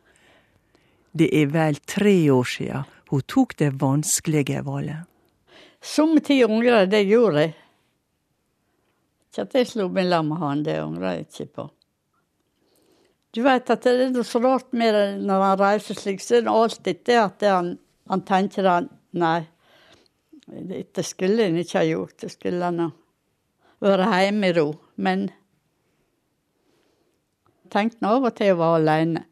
Det 1.15 1.29
er 1.31 1.51
vel 1.53 1.79
tre 1.87 2.17
år 2.35 2.49
siden 2.51 2.91
hun 3.11 3.23
tok 3.31 3.55
det 3.61 3.71
vanskelige 3.79 4.65
valget. 4.67 5.05
Somme 5.85 6.23
tider 6.25 6.51
angrer 6.51 6.81
jeg, 6.81 6.91
det 6.91 7.03
gjorde 7.07 7.45
jeg. 7.45 7.55
Ikke 9.29 9.45
at 9.45 9.57
jeg 9.59 9.69
slo 9.71 9.89
meg 9.93 10.09
lam 10.09 10.31
med 10.33 10.41
han, 10.41 10.65
det 10.67 10.79
angrer 10.81 11.19
jeg 11.19 11.27
ikke 11.29 11.47
på. 11.61 11.67
Du 13.35 13.43
vet 13.43 13.71
at 13.71 13.83
det 13.85 13.93
er 13.93 14.13
noe 14.15 14.27
så 14.27 14.41
rart 14.43 14.71
med 14.73 14.95
det 14.95 15.07
når 15.27 15.43
han 15.43 15.61
reiser 15.61 15.99
slik, 15.99 16.23
så 16.23 16.39
er 16.39 16.47
det 16.47 16.55
alltid 16.55 17.01
det 17.07 17.19
at 17.19 17.47
han, 17.51 17.71
han 18.11 18.23
tenker 18.27 18.69
at 18.71 18.91
nei, 19.19 19.41
dette 20.47 21.03
skulle 21.07 21.49
han 21.49 21.59
ikke 21.59 21.81
ha 21.81 21.87
gjort, 21.89 22.19
det 22.23 22.31
skulle 22.33 22.71
han 22.71 22.83
ha 22.85 22.91
vært 23.85 24.15
hjemme 24.25 24.51
i 24.51 24.57
ro. 24.57 24.69
Men 24.97 25.29
tenkte 27.75 28.07
av 28.07 28.31
og 28.31 28.37
til 28.39 28.55
å 28.55 28.61
være 28.61 28.83
alene. 28.83 29.25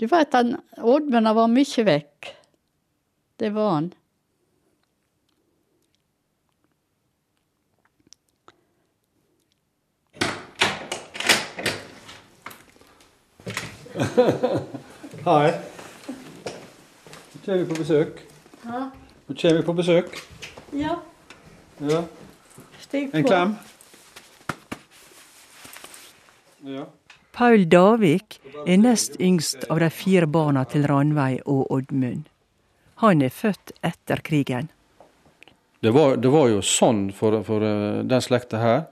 Du 0.00 0.06
veit 0.08 0.32
han, 0.32 0.54
Oddmund 0.80 1.28
var 1.36 1.48
mye 1.52 1.82
vekk. 1.84 2.28
Det 3.36 3.50
var 3.52 3.70
han. 3.74 3.88
Hei. 15.26 15.50
Nå 17.32 17.40
kommer 17.44 17.58
vi 17.58 17.64
på 17.68 17.74
besøk. 17.74 18.22
Hæ? 18.62 18.78
Nå 19.28 19.34
kommer 19.34 19.56
vi 19.56 19.62
på 19.66 19.72
besøk. 19.72 20.16
Ja, 20.72 20.94
Ja. 21.80 22.00
stig 22.78 23.10
på. 23.10 23.16
En 23.16 23.24
klem. 23.24 23.56
Ja. 26.64 26.84
Paul 27.32 27.68
Davik 27.70 28.40
er 28.66 28.80
nest 28.80 29.16
yngst 29.20 29.64
av 29.70 29.80
de 29.80 29.90
fire 29.94 30.26
barna 30.26 30.64
til 30.68 30.86
Ranveig 30.90 31.40
og 31.46 31.70
Oddmund. 31.70 32.26
Han 33.04 33.22
er 33.24 33.32
født 33.32 33.72
etter 33.86 34.20
krigen. 34.24 34.68
Det 35.80 35.92
var, 35.96 36.18
det 36.20 36.28
var 36.28 36.50
jo 36.50 36.60
sånn 36.60 37.06
for, 37.16 37.38
for 37.46 37.64
eh, 37.64 38.02
den 38.04 38.20
slekta 38.20 38.58
her, 38.60 38.82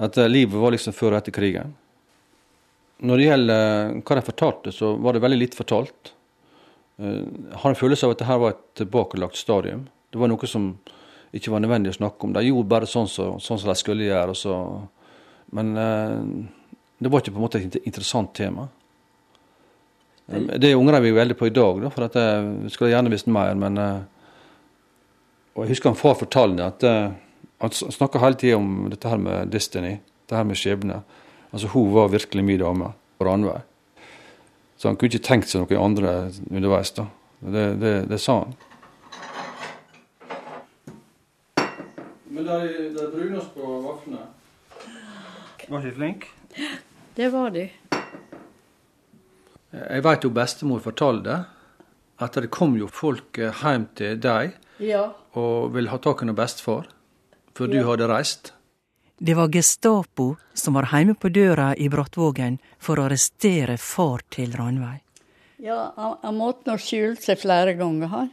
at 0.00 0.16
eh, 0.16 0.30
livet 0.30 0.56
var 0.56 0.72
liksom 0.72 0.94
før 0.96 1.12
og 1.12 1.18
etter 1.18 1.34
krigen. 1.36 1.74
Når 3.04 3.20
det 3.20 3.26
gjelder 3.26 3.66
eh, 3.66 3.98
hva 4.00 4.16
de 4.16 4.24
fortalte, 4.30 4.72
så 4.72 4.94
var 4.96 5.14
det 5.14 5.22
veldig 5.26 5.40
lite 5.42 5.58
fortalt. 5.58 6.14
Jeg 6.98 7.58
har 7.62 7.70
en 7.70 7.78
følelse 7.78 8.08
av 8.08 8.14
at 8.14 8.22
dette 8.22 8.36
var 8.42 8.54
et 8.56 8.62
tilbakelagt 8.80 9.36
stadium. 9.38 9.84
Det 10.10 10.18
var 10.18 10.32
noe 10.32 10.48
som 10.50 10.72
ikke 11.36 11.52
var 11.52 11.62
nødvendig 11.62 11.92
å 11.92 11.98
snakke 11.98 12.26
om. 12.26 12.32
De 12.34 12.42
gjorde 12.46 12.72
bare 12.72 12.88
sånn 12.90 13.06
som 13.10 13.36
sånn 13.42 13.60
som 13.60 13.70
de 13.70 13.76
skulle 13.78 14.08
gjøre. 14.08 14.34
men 15.52 15.76
eh, 15.76 16.48
det 16.98 17.10
var 17.12 17.22
ikke 17.22 17.32
på 17.34 17.38
en 17.38 17.44
måte 17.46 17.60
et 17.62 17.76
interessant 17.86 18.32
tema. 18.34 18.68
Eh, 20.28 20.40
Det 20.58 20.74
angrer 20.74 21.00
vi 21.00 21.12
veldig 21.14 21.36
på 21.38 21.46
i 21.46 21.54
dag, 21.54 21.80
da, 21.82 21.90
for 21.94 22.04
at 22.08 22.14
jeg 22.18 22.70
skulle 22.74 22.90
gjerne 22.94 23.10
visst 23.10 23.26
mer. 23.26 23.54
men... 23.54 23.78
eh, 23.78 24.00
og 25.54 25.64
jeg 25.64 25.72
husker 25.74 25.90
han 25.90 25.98
far 25.98 26.14
fortalte 26.14 26.62
at 26.66 26.84
eh, 26.86 27.10
han 27.58 27.70
snakka 27.74 28.20
hele 28.22 28.38
tida 28.38 28.56
om 28.56 28.86
dette 28.90 29.08
her 29.10 29.18
med 29.18 29.50
destiny, 29.50 29.96
det 30.28 30.36
her 30.36 30.44
med 30.46 30.56
skjebne. 30.56 31.00
Altså 31.52 31.66
Hun 31.72 31.92
var 31.94 32.08
virkelig 32.12 32.44
min 32.44 32.60
dame 32.60 32.92
Ranveig. 33.20 33.62
Så 34.78 34.88
han 34.88 34.96
kunne 34.96 35.10
ikke 35.10 35.26
tenkt 35.26 35.48
seg 35.50 35.64
noen 35.64 35.80
andre 35.82 36.30
underveis. 36.50 36.92
da. 36.94 37.08
Det, 37.40 37.64
det, 37.80 37.92
det 38.10 38.20
sa 38.22 38.44
han. 38.44 38.54
Men 42.30 42.44
det 42.46 42.58
er 43.02 43.10
brunost 43.10 43.54
på 43.56 43.72
vaflene. 43.82 44.22
Var 45.68 45.82
ikke 45.82 45.96
flink? 45.98 46.28
Det 47.18 47.28
var 47.34 47.50
de. 47.50 47.64
Jeg 49.74 50.02
veit 50.06 50.22
jo 50.22 50.30
bestemor 50.30 50.78
fortalte 50.84 51.40
at 52.22 52.38
det 52.38 52.50
kom 52.54 52.76
jo 52.78 52.86
folk 52.86 53.40
eh, 53.42 53.50
hjem 53.62 53.88
til 53.98 54.20
deg 54.22 54.54
Ja. 54.78 55.08
og 55.34 55.74
ville 55.74 55.90
ha 55.90 55.98
tak 55.98 56.22
i 56.22 56.30
bestefar 56.30 56.86
ja. 57.66 57.66
du 57.66 57.82
hadde 57.90 58.06
reist. 58.06 58.52
Det 59.18 59.34
var 59.34 59.50
Gestapo 59.50 60.36
som 60.54 60.78
var 60.78 60.86
hjemme 60.92 61.18
på 61.18 61.28
døra 61.34 61.74
i 61.74 61.88
Brattvågen 61.90 62.60
for 62.78 63.00
å 63.02 63.08
arrestere 63.08 63.76
far 63.82 64.22
til 64.30 64.54
Ranveig. 64.54 65.02
Ja, 65.58 65.92
han, 65.96 66.18
han 66.22 66.38
måtte 66.38 66.70
nå 66.70 66.78
skjule 66.78 67.18
seg 67.18 67.42
flere 67.42 67.74
ganger, 67.74 68.06
han. 68.14 68.30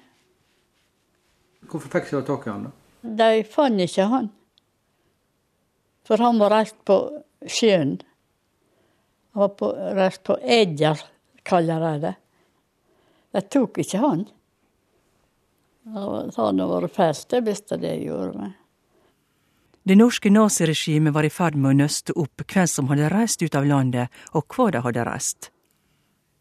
Hvorfor 1.65 1.89
fikk 1.89 2.13
de 2.13 2.21
tak 2.21 2.45
i 2.45 2.53
han 2.53 2.67
da? 2.69 2.75
De 3.01 3.43
fant 3.49 3.81
ikke 3.81 4.05
han. 4.13 4.29
For 6.05 6.21
han 6.21 6.37
var 6.37 6.53
reist 6.53 6.77
på 6.85 6.99
sjøen. 7.49 7.97
Han 9.35 9.41
var 9.41 9.49
på, 9.59 9.71
reist 9.71 10.23
på 10.23 10.37
Edjar, 10.41 11.01
kaller 11.43 11.79
de 11.79 11.99
det. 11.99 12.13
De 13.35 13.41
tok 13.41 13.81
ikke 13.83 13.99
han. 13.99 14.21
Han 15.91 16.61
det 16.61 16.67
vært 16.69 16.93
fest, 16.95 17.27
det 17.33 17.41
visste 17.43 17.75
jeg 17.83 18.05
gjorde 18.05 18.39
meg. 18.39 18.53
Det 19.83 19.97
norske 19.99 20.31
naziregimet 20.31 21.13
var 21.13 21.27
i 21.27 21.29
ferd 21.29 21.57
med 21.59 21.73
å 21.73 21.79
nøste 21.81 22.15
opp 22.15 22.45
hvem 22.47 22.69
som 22.71 22.87
hadde 22.93 23.09
reist 23.11 23.43
ut 23.43 23.57
av 23.59 23.67
landet, 23.67 24.07
og 24.31 24.47
hva 24.55 24.69
de 24.71 24.83
hadde 24.87 25.03
reist. 25.03 25.49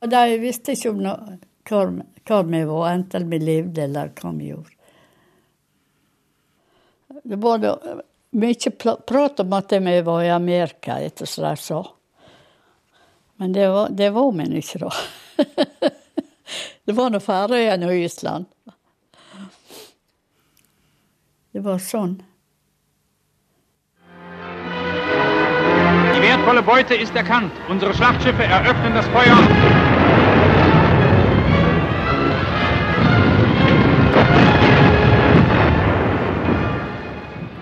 De 0.06 0.22
visste 0.38 0.78
ikke 0.78 0.94
om 0.94 1.02
noe, 1.02 1.34
hvor, 1.66 1.90
hvor 2.22 2.46
vi 2.46 2.62
var, 2.70 2.86
enten 2.92 3.26
vi 3.34 3.42
levde 3.42 3.88
eller 3.88 4.14
hva 4.14 4.32
vi 4.38 4.52
gjorde. 4.52 4.78
Det 7.26 7.42
var 7.42 7.68
mye 8.38 8.74
prat 8.78 9.42
om 9.42 9.58
at 9.58 9.76
vi 9.82 9.98
var 10.06 10.22
i 10.22 10.32
Amerika, 10.38 11.02
etter 11.02 11.26
som 11.26 11.50
de 11.50 11.56
sa. 11.58 11.82
Men 13.36 13.52
det 13.52 13.68
var, 13.68 13.88
det 13.88 14.10
var 14.10 14.32
nå 14.32 14.44
ikke, 14.58 14.78
da. 14.78 14.90
det 16.84 16.94
var 16.94 17.10
nå 17.10 17.20
Færøyene 17.20 17.88
og 17.90 18.04
Island. 18.06 18.46
Det 21.54 21.62
var 21.62 21.78
sånn. 21.78 22.16
Die 26.14 26.22
wertvolle 26.22 26.62
Beute 26.66 26.94
ist 26.94 27.14
erkannt. 27.14 27.52
Unsere 27.68 27.94
Schlachtschiffe 27.94 28.46
eröffnen 28.46 28.94
das 28.94 29.06
Feuer. 29.14 29.73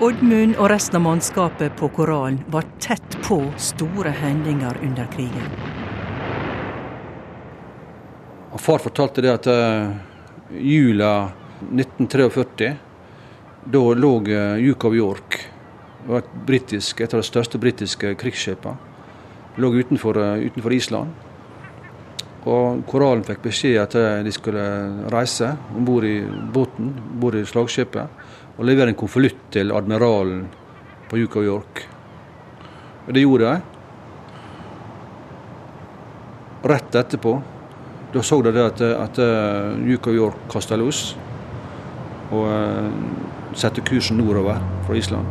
Oddmund 0.03 0.57
og 0.59 0.67
resten 0.67 0.97
av 0.99 1.03
mannskapet 1.05 1.77
på 1.79 1.87
Koralen 1.95 2.41
var 2.51 2.65
tett 2.83 3.13
på 3.23 3.37
store 3.55 4.11
hendinger 4.11 4.81
under 4.83 5.07
krigen. 5.13 5.53
Far 8.59 8.83
fortalte 8.83 9.23
det 9.23 9.31
at 9.31 9.47
uh, 9.47 9.93
jula 10.59 11.13
1943, 11.69 12.73
da 13.77 13.85
lå 13.95 14.13
uh, 14.27 14.59
Duke 14.59 14.91
of 14.91 14.99
York, 14.99 15.39
var 16.09 16.25
et, 16.25 16.35
brittisk, 16.51 17.01
et 17.01 17.15
av 17.15 17.23
de 17.23 17.31
største 17.31 17.63
britiske 17.63 18.17
krigsskipene, 18.19 18.75
lå 19.63 19.71
utenfor, 19.79 20.19
uh, 20.19 20.43
utenfor 20.43 20.75
Island. 20.81 21.15
Og 22.43 22.83
Koralen 22.91 23.23
fikk 23.23 23.47
beskjed 23.47 23.79
at 23.79 23.95
de 24.27 24.35
skulle 24.35 24.63
reise 25.15 25.55
om 25.77 25.87
bord 25.87 26.11
i 26.11 26.17
båten, 26.27 26.91
om 26.91 27.21
bord 27.23 27.39
i 27.39 27.47
slagskipet, 27.47 28.11
og 28.59 28.67
levere 28.69 28.93
en 28.93 28.99
konvolutt 28.99 29.49
til 29.55 29.73
admiralen 29.73 30.45
på 31.11 31.19
of 31.41 31.47
York. 31.47 31.83
Og 33.07 33.15
det 33.15 33.25
gjorde 33.25 33.49
de. 33.49 33.61
Rett 36.73 36.95
etterpå 36.95 37.37
da 38.13 38.23
så 38.23 38.43
de 38.45 38.61
at, 38.61 38.81
at 38.81 39.19
Duke 39.81 40.11
of 40.11 40.17
York 40.17 40.41
kasta 40.53 40.77
los 40.77 41.15
og 42.33 42.45
uh, 42.49 42.93
satte 43.57 43.85
kursen 43.85 44.21
nordover 44.21 44.61
fra 44.87 44.97
Island. 44.97 45.27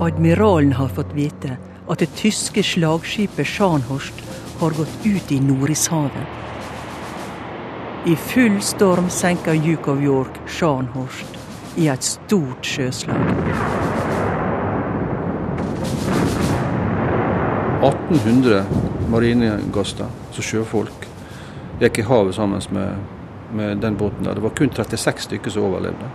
Admiralen 0.00 0.72
har 0.72 0.88
fått 0.88 1.12
vite 1.12 1.56
at 1.90 2.00
det 2.00 2.08
tyske 2.16 2.62
slagskipet 2.64 3.48
Scharnhorst 3.48 4.24
har 4.60 4.76
gått 4.76 5.04
ut 5.04 5.32
i 5.32 5.40
Nordishavet. 5.44 6.49
I 8.06 8.16
full 8.16 8.60
storm 8.60 9.10
senker 9.10 9.54
Duke 9.54 9.90
of 9.90 10.02
York 10.02 10.40
Scharnhorst 10.46 11.26
i 11.76 11.88
et 11.88 12.02
stort 12.02 12.64
sjøslag. 12.64 13.20
1800 17.84 18.64
marinegaster, 19.12 20.08
altså 20.30 20.46
sjøfolk, 20.48 21.04
gikk 21.82 22.00
i 22.00 22.08
havet 22.08 22.34
sammen 22.40 22.64
med, 22.72 22.96
med 23.52 23.84
den 23.84 23.96
båten. 24.00 24.24
der. 24.24 24.34
Det 24.34 24.42
var 24.48 24.56
kun 24.56 24.72
36 24.72 25.20
stykker 25.28 25.50
som 25.50 25.68
overlevde. 25.68 26.10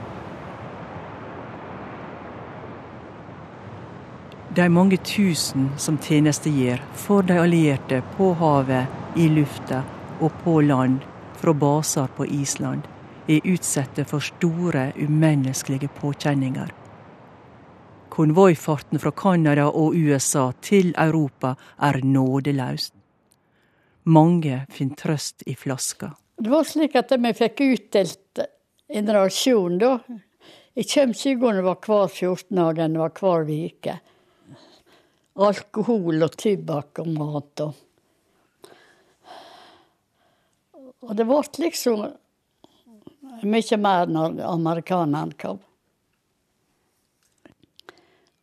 De 4.56 4.70
mange 4.70 4.98
tusen 4.98 5.70
som 5.78 5.98
tjenestegjør 6.02 6.82
for 6.94 7.22
de 7.22 7.38
allierte 7.38 8.02
på 8.18 8.34
havet, 8.34 8.88
i 9.16 9.30
lufta 9.30 9.84
og 10.20 10.32
på 10.44 10.62
land 10.62 11.04
fra 11.46 11.54
baser 11.54 12.08
på 12.18 12.26
Island, 12.26 12.88
er 13.28 13.46
utsatte 13.46 14.02
for 14.10 14.24
store, 14.24 14.88
umenneskelige 14.98 15.92
påkjenninger. 16.00 16.72
Konvoifarten 18.10 18.98
fra 19.04 19.12
Canada 19.12 19.68
og 19.68 19.94
USA 19.94 20.48
til 20.66 20.96
Europa 20.98 21.54
er 21.78 22.02
nådeløs. 22.02 22.90
Mange 24.10 24.64
finner 24.74 24.98
trøst 24.98 25.46
i 25.46 25.54
flaska. 25.54 26.16
Det 26.42 26.50
var 26.50 26.66
slik 26.66 26.98
at 26.98 27.14
vi 27.14 27.36
fikk 27.38 27.62
utdelt 27.68 28.46
en 28.90 29.14
rasjon 29.14 29.78
da. 29.78 29.94
Jeg 30.74 30.90
kommer 30.96 31.26
ikke 31.30 31.50
om 31.52 31.60
det 31.62 31.70
var 31.70 31.82
hver 31.86 32.08
14 32.10 32.58
dag 32.58 32.86
eller 32.88 32.94
det 32.98 33.06
var 33.06 33.18
hver 33.22 33.50
uke. 33.70 34.00
Alkohol 35.46 36.26
og 36.26 36.38
tobakk 36.42 37.06
og 37.06 37.18
mat 37.22 37.68
og 37.70 37.82
Og 41.06 41.16
det 41.18 41.26
ble 41.30 41.42
liksom 41.62 42.06
mye 43.46 43.78
mer 43.82 44.10
når 44.10 44.40
amerikanerne 44.48 45.38
kom. 45.40 45.60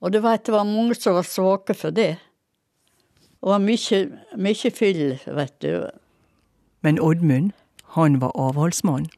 Og 0.02 0.10
du 0.10 0.18
veit 0.22 0.44
det 0.46 0.54
var 0.54 0.66
mange 0.66 0.96
som 0.98 1.14
var 1.14 1.26
svake 1.26 1.74
for 1.78 1.94
det. 1.94 2.16
Og 3.42 3.54
var 3.54 3.62
mye, 3.62 4.00
mye 4.38 4.72
fyll, 4.74 5.18
vet 5.26 5.54
du. 5.62 5.86
Men 6.82 6.98
Oddmund, 7.02 7.52
han 7.94 8.18
var 8.22 8.34
avholdsmann. 8.38 9.08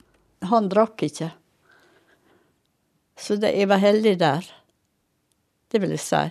Han 0.44 0.68
drakk 0.72 1.06
ikke. 1.06 1.30
Så 3.16 3.36
det, 3.40 3.54
jeg 3.56 3.70
var 3.70 3.80
heldig 3.80 4.18
der. 4.20 4.48
Det 5.72 5.80
vil 5.80 5.94
jeg 5.94 6.04
si. 6.04 6.24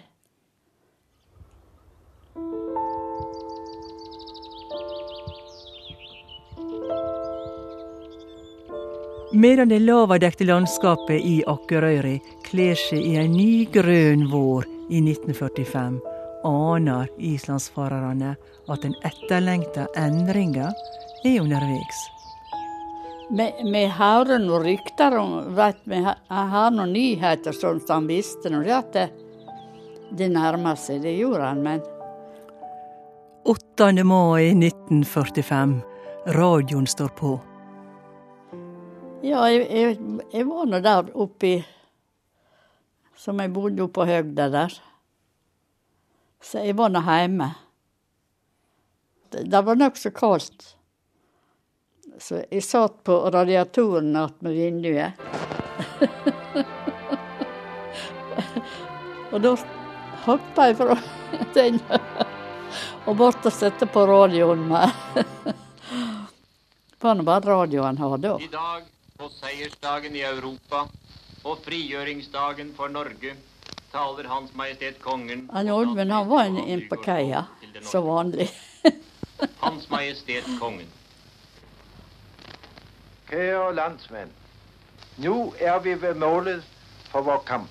Medan 9.36 9.70
det 9.70 9.80
lavadekte 9.80 10.46
landskapet 10.46 11.22
i 11.26 11.40
Akkerøyri 11.50 12.20
kler 12.46 12.78
seg 12.78 13.00
i 13.02 13.16
en 13.18 13.32
ny 13.34 13.66
grønn 13.74 14.28
vår 14.30 14.68
i 14.94 15.00
1945, 15.02 15.96
aner 16.46 17.08
islandsfarerne 17.18 18.36
at 18.70 18.84
den 18.86 18.94
etterlengta 19.02 19.88
endringa 19.98 20.68
er 21.26 21.40
underveis. 21.42 22.02
Vi, 23.34 23.82
hører 23.98 24.38
noen 24.38 24.68
rykter 24.68 25.18
om 25.18 25.34
Vi 25.50 26.02
har 26.04 26.76
noen 26.76 26.94
nyheter 26.94 27.58
som 27.58 27.80
han 27.90 28.06
visste 28.12 28.52
når 28.54 28.68
det 28.68 28.76
at 28.78 28.92
det, 28.94 29.08
det 30.14 30.28
nærmer 30.30 30.78
seg. 30.78 31.02
Det 31.02 31.16
gjorde 31.18 31.48
han, 31.48 31.64
men 31.66 31.82
8. 33.50 33.90
mai 34.06 34.52
1945. 34.54 35.74
Radioen 36.38 36.86
står 36.88 37.10
på. 37.18 37.34
Ja, 39.24 39.46
jeg, 39.48 39.70
jeg, 39.72 39.96
jeg 40.34 40.44
var 40.50 40.66
nå 40.68 40.80
der 40.84 41.08
oppi 41.16 41.54
Som 43.16 43.40
jeg 43.40 43.54
bodde 43.56 43.80
oppe 43.86 44.02
på 44.02 44.06
høgda 44.10 44.50
der. 44.52 44.74
Så 46.44 46.60
jeg 46.60 46.76
var 46.76 46.90
nå 46.92 47.00
hjemme. 47.08 47.56
Det, 49.32 49.48
det 49.48 49.62
var 49.64 49.80
nokså 49.80 50.12
kaldt. 50.12 50.76
Så 52.20 52.44
jeg 52.52 52.64
satt 52.68 53.00
på 53.08 53.32
radiatoren 53.32 54.12
attmed 54.20 54.60
vinduet. 54.60 55.14
og 59.32 59.40
da 59.46 59.56
hoppa 60.26 60.66
jeg 60.68 60.76
fra 60.82 60.96
den 61.56 61.80
og 63.08 63.16
bort 63.22 63.46
og 63.48 63.54
satte 63.56 63.86
på 63.88 64.04
radioen. 64.10 64.68
Det 66.94 67.08
var 67.08 67.16
nå 67.20 67.24
bare 67.28 67.48
radioen 67.48 67.98
hadde. 68.00 68.32
I 68.44 68.48
dag 68.52 68.84
på 69.24 69.30
seiersdagen 69.40 70.16
i 70.20 70.22
Europa 70.28 70.82
og 71.48 71.60
frigjøringsdagen 71.64 72.74
for 72.76 72.92
Norge 72.92 73.38
taler 73.94 74.28
Hans 74.28 74.52
Majestet 74.60 74.98
Kongen 75.00 75.46
Han 75.54 75.70
Oddmund 75.72 76.12
han 76.12 76.28
var 76.28 76.50
en 76.50 76.82
på 76.90 76.98
kaia, 77.06 77.46
som 77.88 78.04
vanlig. 78.04 78.50
Hans 79.64 79.88
Majestet 79.90 80.50
Kongen. 80.60 80.90
Kjære 83.30 83.72
landsmenn. 83.78 84.34
Nå 85.24 85.54
er 85.60 85.80
vi 85.80 85.96
ved 86.02 86.20
målet 86.20 86.68
for 87.12 87.24
vår 87.24 87.46
kamp. 87.48 87.70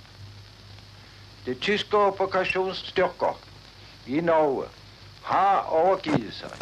De 1.45 1.55
tyske 1.55 1.97
okkupasjonsstyrker 1.97 3.37
i 4.07 4.25
Norge 4.25 4.71
har 5.29 5.69
overgitt 5.69 6.33
seg. 6.39 6.57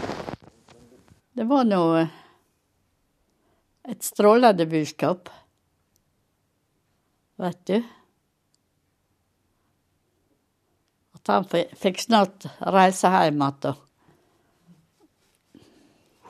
Det 1.38 1.46
var 1.46 1.68
nå 1.68 1.84
et 3.88 4.02
strålende 4.04 4.66
budskap. 4.66 5.28
Vet 7.40 7.60
du. 7.66 7.78
At 11.16 11.32
han 11.32 11.46
fikk 11.80 12.00
snart 12.00 12.48
reise 12.60 13.08
hjem 13.12 13.40
igjen. 13.40 13.80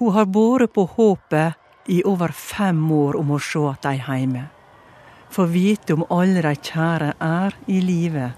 Hun 0.01 0.15
har 0.17 0.25
båret 0.25 0.73
på 0.73 0.87
håpet 0.97 1.91
i 1.93 2.01
over 2.09 2.33
fem 2.33 2.81
år 2.93 3.19
om 3.21 3.35
å 3.35 3.41
se 3.43 3.61
at 3.69 3.83
de 3.85 3.95
er 3.99 4.07
hjemme. 4.07 4.47
Få 5.31 5.47
vite 5.51 5.95
om 5.95 6.07
alle 6.11 6.43
de 6.43 6.55
kjære 6.57 7.13
er 7.21 7.59
i 7.71 7.81
live. 7.85 8.33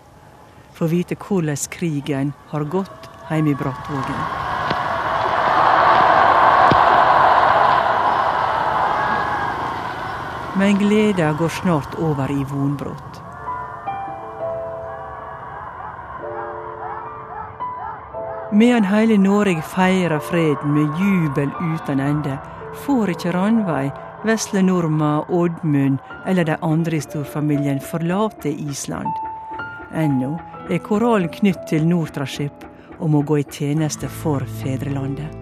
Få 0.76 0.90
vite 0.92 1.16
hvordan 1.16 1.68
krigen 1.70 2.32
har 2.52 2.64
gått 2.64 3.10
hjemme 3.30 3.54
i 3.54 3.60
Brattvågen. 3.62 4.41
Men 10.58 10.78
gleda 10.78 11.32
går 11.32 11.48
snart 11.48 11.94
over 11.98 12.30
i 12.30 12.44
vonbrot. 12.44 13.22
Medan 18.52 18.84
hele 18.84 19.16
Norge 19.18 19.62
feirer 19.62 20.18
freden 20.18 20.74
med 20.74 20.98
jubel 21.00 21.48
uten 21.74 22.00
ende, 22.00 22.38
får 22.84 23.14
ikke 23.14 23.32
Ranveig, 23.32 23.92
vesle 24.28 24.62
Norma, 24.62 25.24
Oddmund 25.28 25.98
eller 26.26 26.44
de 26.44 26.56
andre 26.60 26.96
i 26.96 27.00
storfamilien 27.00 27.80
forlate 27.80 28.52
Island. 28.52 29.08
Ennå 29.96 30.34
er 30.70 30.84
koralen 30.84 31.32
knytt 31.32 31.64
til 31.70 31.88
Nortraship 31.88 32.68
og 32.98 33.10
må 33.10 33.22
gå 33.24 33.40
i 33.40 33.48
tjeneste 33.48 34.08
for 34.22 34.44
fedrelandet. 34.60 35.41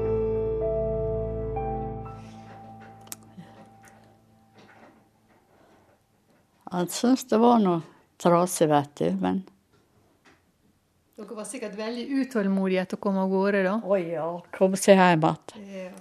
Han 6.80 6.88
syns 6.88 7.26
det 7.28 7.36
var 7.36 7.58
noe 7.60 7.82
trasig, 8.16 8.64
vet 8.70 8.94
du, 8.96 9.08
men 9.20 9.42
Dere 11.20 11.36
var 11.36 11.44
sikkert 11.44 11.74
veldig 11.76 12.06
utålmodige 12.22 12.80
etter 12.86 12.96
å 12.96 13.02
komme 13.04 13.20
av 13.20 13.28
gårde, 13.28 13.60
da. 13.66 13.74
Å 13.84 13.98
ja, 14.00 14.28
kom 14.56 14.78
seg 14.80 14.96
hjem 14.96 15.26
igjen. 15.28 15.98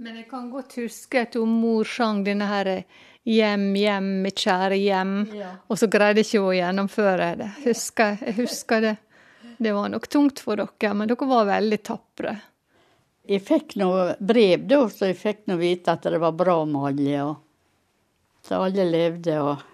Men 0.00 0.16
jeg 0.22 0.24
kan 0.30 0.48
godt 0.48 0.78
huske 0.80 1.26
at 1.26 1.36
mor 1.36 1.84
sang 1.84 2.24
denne 2.24 2.48
her 2.48 2.72
Hjem, 3.28 3.68
hjem, 3.76 4.10
mitt 4.24 4.40
kjære 4.40 4.80
hjem. 4.80 5.14
Og 5.68 5.76
så 5.78 5.92
greide 5.92 6.24
ikke 6.24 6.40
å 6.40 6.56
gjennomføre 6.56 7.28
det. 7.44 7.52
Husker, 7.68 8.16
jeg 8.24 8.38
husker 8.40 8.88
det. 8.88 8.96
Det 9.60 9.76
var 9.76 9.92
nok 9.92 10.08
tungt 10.08 10.40
for 10.40 10.64
dere, 10.64 10.96
men 10.96 11.12
dere 11.12 11.32
var 11.36 11.52
veldig 11.52 11.82
tapre. 11.84 12.38
Jeg 13.28 13.44
fikk 13.44 13.76
noe 13.84 14.14
brev 14.16 14.64
da, 14.64 14.86
så 14.88 15.12
jeg 15.12 15.20
fikk 15.20 15.44
nå 15.52 15.60
vite 15.60 15.92
at 15.92 16.08
det 16.08 16.24
var 16.24 16.32
bra 16.32 16.62
med 16.64 16.94
alle. 16.94 17.24
Og 17.28 17.51
så 18.42 18.62
alle 18.66 18.88
levde 18.88 19.36
og 19.42 19.68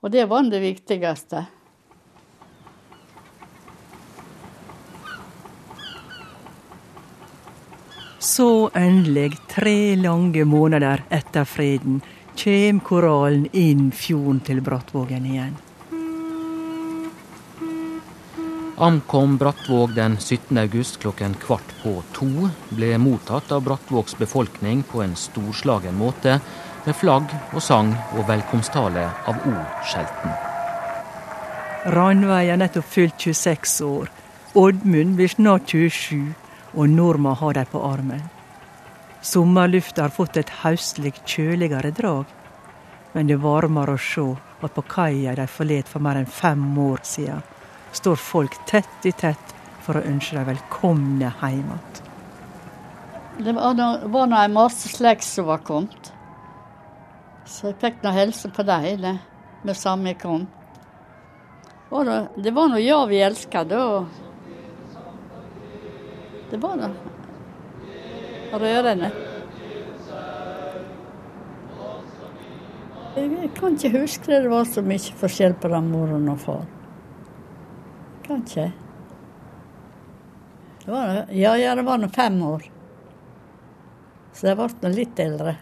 Og 0.00 0.08
det 0.10 0.24
var 0.24 0.46
det 0.48 0.62
viktigste. 0.62 1.42
Så 8.18 8.70
endelig, 8.74 9.36
tre 9.48 9.96
lange 9.96 10.44
måneder 10.48 11.02
etter 11.12 11.44
freden, 11.44 12.00
kjem 12.32 12.80
koralen 12.80 13.44
inn 13.52 13.90
fjorden 13.92 14.40
til 14.44 14.62
Brattvågen 14.64 15.26
igjen. 15.28 15.58
Ankom 18.80 19.36
Brattvåg 19.36 19.92
den 19.92 20.16
17. 20.16 20.56
august 20.58 20.96
klokken 21.02 21.34
kvart 21.42 21.74
på 21.82 21.98
to. 22.16 22.48
Ble 22.72 22.94
mottatt 22.96 23.52
av 23.52 23.66
Brattvågs 23.66 24.16
befolkning 24.16 24.80
på 24.88 25.02
en 25.04 25.12
storslagen 25.20 26.00
måte, 26.00 26.38
med 26.86 26.96
flagg 26.96 27.32
og 27.52 27.62
sang 27.62 27.92
og 28.16 28.26
velkomsttale 28.28 29.04
av 29.28 29.44
O. 29.48 29.52
Skjelten. 29.86 30.32
Ranveig 31.94 32.50
er 32.52 32.60
nettopp 32.60 32.88
fylt 32.88 33.16
26 33.20 33.80
år. 33.86 34.10
Oddmund 34.58 35.16
blir 35.16 35.30
snart 35.32 35.70
27, 35.70 36.34
og 36.74 36.90
Norma 36.90 37.34
har 37.38 37.56
dem 37.56 37.68
på 37.70 37.80
armen. 37.84 38.26
Sommerlufta 39.22 40.06
har 40.06 40.14
fått 40.14 40.36
et 40.40 40.52
høstlig, 40.62 41.14
kjøligere 41.24 41.92
drag. 41.96 42.28
Men 43.12 43.28
det 43.28 43.40
varmer 43.42 43.90
å 43.90 43.98
se 44.00 44.26
at 44.60 44.74
på 44.76 44.84
kaia 44.88 45.34
de 45.36 45.46
forlot 45.48 45.88
for 45.88 46.04
mer 46.04 46.20
enn 46.20 46.28
fem 46.28 46.62
år 46.78 47.02
siden, 47.04 47.42
står 47.92 48.20
folk 48.20 48.54
tett 48.70 49.08
i 49.08 49.12
tett 49.12 49.54
for 49.82 49.98
å 49.98 50.04
ønske 50.06 50.36
dem 50.36 50.48
velkomne 50.52 51.32
hjem 51.40 51.64
igjen. 51.64 52.06
Det 53.40 53.54
var 53.56 53.74
nå 53.74 54.36
ei 54.36 54.44
en 54.44 54.56
masse 54.56 54.90
slekt 54.92 55.24
som 55.24 55.48
var 55.48 55.62
kommet. 55.64 56.12
Så 57.50 57.72
jeg 57.72 57.80
fikk 57.82 58.02
nå 58.04 58.14
hilse 58.14 58.48
på 58.54 58.62
dem 58.62 59.00
det, 59.02 59.16
med 59.66 59.76
samme 59.76 60.12
jeg 60.12 60.20
kom. 60.22 60.46
Og 61.90 62.06
da, 62.06 62.20
det 62.38 62.52
var 62.54 62.70
nå 62.70 62.78
ja 62.78 63.00
vi 63.10 63.18
elska, 63.26 63.64
da. 63.66 64.04
Det 66.50 66.60
var 66.62 66.76
nå 66.78 66.90
rørende. 68.60 69.10
Jeg 73.16 73.50
kan 73.56 73.74
ikke 73.74 73.90
huske 73.98 74.30
det, 74.30 74.44
det 74.44 74.52
var 74.52 74.68
så 74.70 74.84
mye 74.86 75.16
forskjell 75.18 75.56
på 75.58 75.70
den 75.72 75.88
moren 75.90 76.28
og 76.30 76.38
far. 76.44 76.62
Kan 78.26 78.44
ikke. 78.46 78.68
Det 80.84 80.92
var, 80.94 81.24
ja, 81.34 81.56
ja, 81.58 81.74
det 81.74 81.82
var 81.86 81.98
nå 81.98 82.08
fem 82.14 82.38
år. 82.46 82.70
Så 84.38 84.46
jeg 84.52 84.60
ble 84.60 84.94
litt 84.94 85.18
eldre. 85.26 85.56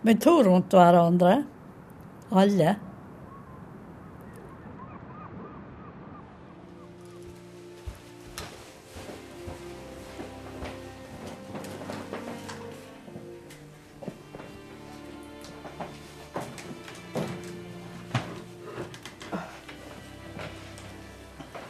Men 0.00 0.18
to 0.18 0.42
rundt 0.42 0.72
hverandre. 0.72 1.44
Alle. 2.30 2.76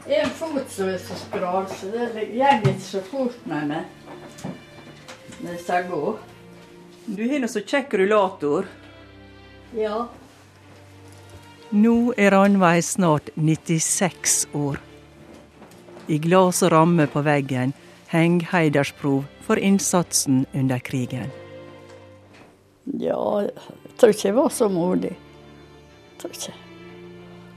En 0.07 0.31
fot 0.31 0.70
som 0.70 0.89
er 0.89 0.99
så 1.03 1.16
skral, 1.18 1.66
så 1.68 1.89
det 1.91 2.07
går 2.14 2.68
ikke 2.70 2.81
så 2.81 3.01
fort 3.11 3.47
med 3.51 3.72
meg 3.72 3.85
når 5.41 5.51
jeg 5.51 5.61
skal 5.64 5.89
gå. 5.91 6.16
Du 7.07 7.22
har 7.30 7.38
nå 7.38 7.48
så 7.48 7.62
kjekk 7.62 7.94
rullator. 8.00 8.66
Ja. 9.78 10.09
Nå 11.70 11.94
er 12.18 12.32
Ranveig 12.34 12.82
snart 12.84 13.30
96 13.34 14.46
år. 14.59 14.80
I 16.11 16.18
glass 16.22 16.64
og 16.66 16.72
ramme 16.74 17.07
på 17.11 17.22
veggen 17.26 17.74
henger 18.11 18.50
heidersprov 18.50 19.24
for 19.46 19.59
innsatsen 19.59 20.44
under 20.54 20.82
krigen. 20.82 21.30
Ja, 22.98 23.18
jeg 23.42 23.94
tror 23.98 24.14
ikke 24.14 24.28
jeg 24.28 24.38
var 24.38 24.50
så 24.54 24.68
modig. 24.70 25.12
Jeg 25.14 26.22
tror 26.22 26.34
ikke. 26.34 26.57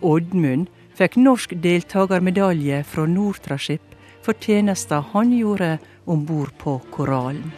Oddmund 0.09 0.69
fikk 0.97 1.17
norsk 1.17 1.55
deltakermedalje 1.63 2.83
fra 2.85 3.07
Nortraship 3.09 3.97
for 4.25 4.37
tjenester 4.45 5.05
han 5.13 5.33
gjorde 5.33 5.77
om 6.05 6.25
bord 6.29 6.53
på 6.61 6.77
Koralen. 6.93 7.49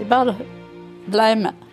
Jeg 0.00 0.08
bare 0.08 0.32
ble 1.12 1.26
med. 1.36 1.69